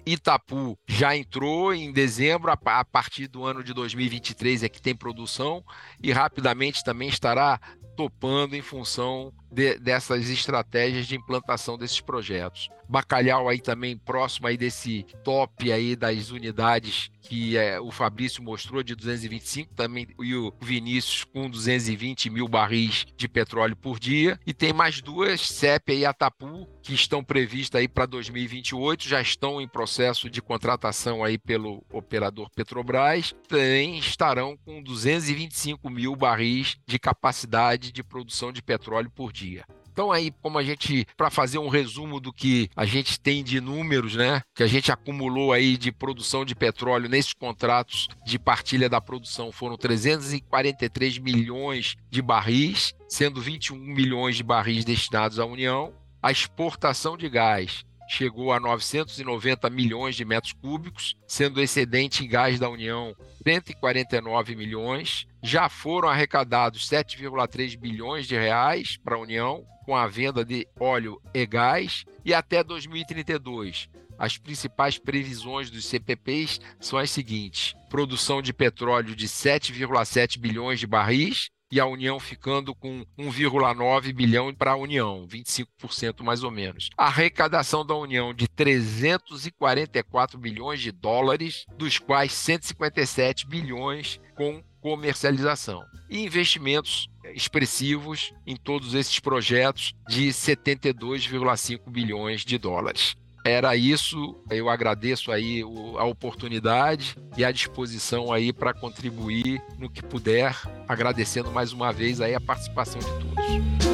Itapu 0.06 0.78
já 0.88 1.16
entrou 1.16 1.74
em 1.74 1.92
dezembro, 1.92 2.52
a 2.52 2.86
partir 2.86 3.28
do 3.28 3.46
ano 3.46 3.64
de 3.64 3.74
2023 3.74 4.64
é 4.64 4.70
que 4.70 4.82
tem 4.82 4.96
produção, 4.96 5.64
e 6.02 6.12
rapidamente 6.12 6.84
também 6.84 7.10
estará 7.10 7.60
topando 7.96 8.56
em 8.56 8.62
função 8.62 9.34
de, 9.52 9.78
dessas 9.80 10.30
estratégias 10.30 11.08
de 11.08 11.16
implantação 11.16 11.78
desses 11.78 12.02
projetos. 12.02 12.70
Bacalhau 12.88 13.50
aí 13.50 13.60
também 13.60 13.98
próximo 13.98 14.48
aí 14.48 14.58
desse 14.58 15.06
top 15.24 15.72
aí 15.72 15.96
das 15.96 16.30
unidades 16.30 17.10
que 17.22 17.58
é, 17.58 17.80
o 17.80 17.90
Fabrício 17.90 18.44
mostrou 18.44 18.84
de 18.84 18.94
225 18.94 19.74
também 19.74 20.08
e 20.22 20.36
o 20.36 20.54
Vinícius 20.62 21.24
com 21.24 21.50
220 21.50 22.30
mil 22.30 22.48
barris 22.48 23.08
de 23.18 23.28
petróleo 23.28 23.76
por 23.76 24.00
dia. 24.00 24.40
E 24.46 24.54
tem 24.54 24.72
mais 24.72 25.02
duas 25.02 25.42
CEP 25.42 25.92
e 25.92 26.06
Atapu 26.06 26.68
que 26.84 26.94
estão 26.94 27.24
previstas 27.24 27.82
aí 27.82 27.88
para 27.88 28.06
2028 28.06 29.10
já 29.10 29.20
estão 29.20 29.60
em 29.60 29.68
processo 29.68 30.30
de 30.30 30.40
contratação 30.40 31.24
aí 31.24 31.40
pelo 31.40 31.84
operador 31.92 32.48
Petrobras. 32.52 33.34
Também 33.48 33.98
estarão 33.98 34.56
com 34.58 34.84
225 34.84 35.90
mil 35.90 36.16
barris 36.16 36.78
de 36.86 37.00
capacidade 37.00 37.92
de 37.92 38.04
produção 38.04 38.52
de 38.52 38.62
petróleo 38.62 39.10
por 39.10 39.34
dia 39.34 39.45
dia. 39.46 39.66
Então 39.92 40.12
aí, 40.12 40.30
como 40.42 40.58
a 40.58 40.64
gente, 40.64 41.08
para 41.16 41.30
fazer 41.30 41.58
um 41.58 41.70
resumo 41.70 42.20
do 42.20 42.34
que 42.34 42.70
a 42.76 42.86
gente 42.86 43.18
tem 43.18 43.42
de 43.42 43.62
números, 43.62 44.14
né, 44.14 44.42
que 44.54 44.62
a 44.62 44.68
gente 44.68 44.92
acumulou 44.92 45.54
aí 45.54 45.78
de 45.78 45.90
produção 45.90 46.44
de 46.44 46.54
petróleo 46.54 47.08
nesses 47.08 47.32
contratos 47.32 48.10
de 48.26 48.38
partilha 48.38 48.90
da 48.90 49.00
produção 49.00 49.54
foram 49.54 49.78
343 49.78 51.18
milhões 51.20 51.96
de 52.10 52.22
barris, 52.22 52.94
sendo 53.08 53.40
21 53.40 53.78
milhões 53.78 54.36
de 54.36 54.44
barris 54.44 54.84
destinados 54.84 55.40
à 55.40 55.46
União. 55.46 55.94
A 56.22 56.30
exportação 56.30 57.16
de 57.16 57.30
gás 57.30 57.86
chegou 58.08 58.52
a 58.52 58.60
990 58.60 59.70
milhões 59.70 60.16
de 60.16 60.26
metros 60.26 60.54
cúbicos, 60.54 61.16
sendo 61.28 61.62
excedente 61.62 62.24
em 62.24 62.28
gás 62.28 62.60
da 62.60 62.70
União 62.70 63.16
149 63.44 64.56
milhões. 64.56 65.28
Já 65.44 65.70
foram 65.70 66.10
arrecadados 66.10 66.90
7,3 66.90 67.78
bilhões 67.78 68.28
de 68.28 68.36
reais 68.36 68.98
para 68.98 69.16
a 69.16 69.20
União 69.20 69.66
com 69.86 69.96
a 69.96 70.08
venda 70.08 70.44
de 70.44 70.68
óleo 70.80 71.22
e 71.34 71.46
gás 71.46 72.06
e 72.24 72.34
até 72.34 72.64
2032 72.64 73.88
as 74.18 74.38
principais 74.38 74.98
previsões 74.98 75.70
dos 75.70 75.86
CPPs 75.86 76.60
são 76.80 76.98
as 76.98 77.12
seguintes: 77.12 77.76
produção 77.90 78.42
de 78.42 78.54
petróleo 78.54 79.16
de 79.16 79.28
7,7 79.28 80.40
bilhões 80.40 80.80
de 80.80 80.88
barris, 80.88 81.50
e 81.72 81.80
a 81.80 81.86
União 81.86 82.20
ficando 82.20 82.74
com 82.76 83.06
1,9 83.18 84.14
bilhão 84.14 84.54
para 84.54 84.72
a 84.72 84.76
União, 84.76 85.28
25% 85.28 86.24
mais 86.24 86.44
ou 86.44 86.52
menos. 86.52 86.90
A 86.98 87.08
arrecadação 87.08 87.86
da 87.86 87.96
União 87.96 88.34
de 88.34 88.48
344 88.48 90.38
bilhões 90.38 90.80
de 90.82 90.92
dólares, 90.92 91.66
dos 91.78 91.98
quais 92.00 92.34
157 92.34 93.48
bilhões 93.48 94.20
com 94.36 94.64
comercialização. 94.80 95.84
E 96.10 96.24
investimentos 96.24 97.10
expressivos 97.34 98.32
em 98.46 98.56
todos 98.56 98.94
esses 98.94 99.20
projetos 99.20 99.94
de 100.08 100.28
72,5 100.30 101.90
bilhões 101.90 102.46
de 102.46 102.58
dólares. 102.58 103.16
Era 103.46 103.76
isso, 103.76 104.36
eu 104.50 104.70
agradeço 104.70 105.32
aí 105.32 105.62
a 106.00 106.04
oportunidade 106.04 107.16
e 107.38 107.46
a 107.46 107.52
disposição 107.52 108.34
aí 108.34 108.52
para 108.52 108.74
contribuir 108.74 109.62
no 109.78 109.88
que 109.88 110.02
puder, 110.02 110.60
agradecendo 110.88 111.52
mais 111.52 111.72
uma 111.72 111.94
vez 111.94 112.20
aí 112.22 112.34
a 112.34 112.42
participação 112.42 113.00
de 113.00 113.12
todos. 113.20 113.85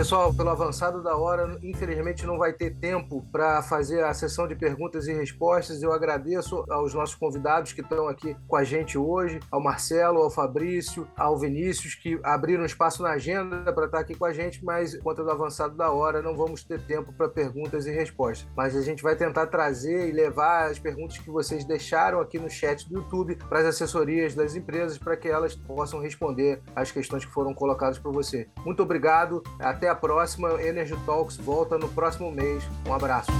Pessoal, 0.00 0.32
pelo 0.32 0.48
avançado 0.48 1.02
da 1.02 1.14
hora, 1.14 1.58
infelizmente 1.62 2.24
não 2.24 2.38
vai 2.38 2.54
ter 2.54 2.74
tempo 2.74 3.22
para 3.30 3.62
fazer 3.62 4.02
a 4.02 4.14
sessão 4.14 4.48
de 4.48 4.56
perguntas 4.56 5.06
e 5.06 5.12
respostas. 5.12 5.82
Eu 5.82 5.92
agradeço 5.92 6.64
aos 6.70 6.94
nossos 6.94 7.14
convidados 7.14 7.74
que 7.74 7.82
estão 7.82 8.08
aqui 8.08 8.34
com 8.48 8.56
a 8.56 8.64
gente 8.64 8.96
hoje, 8.96 9.38
ao 9.50 9.62
Marcelo, 9.62 10.22
ao 10.22 10.30
Fabrício, 10.30 11.06
ao 11.14 11.36
Vinícius, 11.36 11.94
que 11.94 12.18
abriram 12.22 12.64
espaço 12.64 13.02
na 13.02 13.10
agenda 13.10 13.70
para 13.74 13.84
estar 13.84 13.98
aqui 13.98 14.14
com 14.14 14.24
a 14.24 14.32
gente, 14.32 14.64
mas 14.64 14.96
conta 14.96 15.22
do 15.22 15.30
avançado 15.30 15.76
da 15.76 15.92
hora, 15.92 16.22
não 16.22 16.34
vamos 16.34 16.64
ter 16.64 16.80
tempo 16.86 17.12
para 17.12 17.28
perguntas 17.28 17.84
e 17.84 17.90
respostas. 17.90 18.48
Mas 18.56 18.74
a 18.74 18.80
gente 18.80 19.02
vai 19.02 19.14
tentar 19.14 19.48
trazer 19.48 20.08
e 20.08 20.12
levar 20.12 20.70
as 20.70 20.78
perguntas 20.78 21.18
que 21.18 21.28
vocês 21.28 21.62
deixaram 21.62 22.22
aqui 22.22 22.38
no 22.38 22.48
chat 22.48 22.88
do 22.88 23.00
YouTube 23.00 23.36
para 23.50 23.58
as 23.58 23.66
assessorias 23.66 24.34
das 24.34 24.56
empresas 24.56 24.96
para 24.96 25.14
que 25.14 25.28
elas 25.28 25.54
possam 25.54 26.00
responder 26.00 26.62
as 26.74 26.90
questões 26.90 27.22
que 27.22 27.30
foram 27.30 27.52
colocadas 27.52 27.98
por 27.98 28.14
você. 28.14 28.48
Muito 28.64 28.82
obrigado. 28.82 29.42
Até 29.58 29.89
a 29.90 29.94
próxima. 29.94 30.50
Energy 30.62 30.96
Talks 31.04 31.36
volta 31.36 31.76
no 31.76 31.88
próximo 31.88 32.30
mês. 32.30 32.62
Um 32.86 32.94
abraço. 32.94 33.30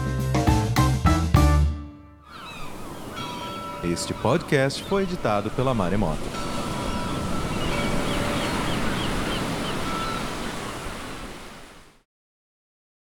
Este 3.82 4.12
podcast 4.12 4.84
foi 4.84 5.04
editado 5.04 5.50
pela 5.50 5.72
Maremoto. 5.72 6.59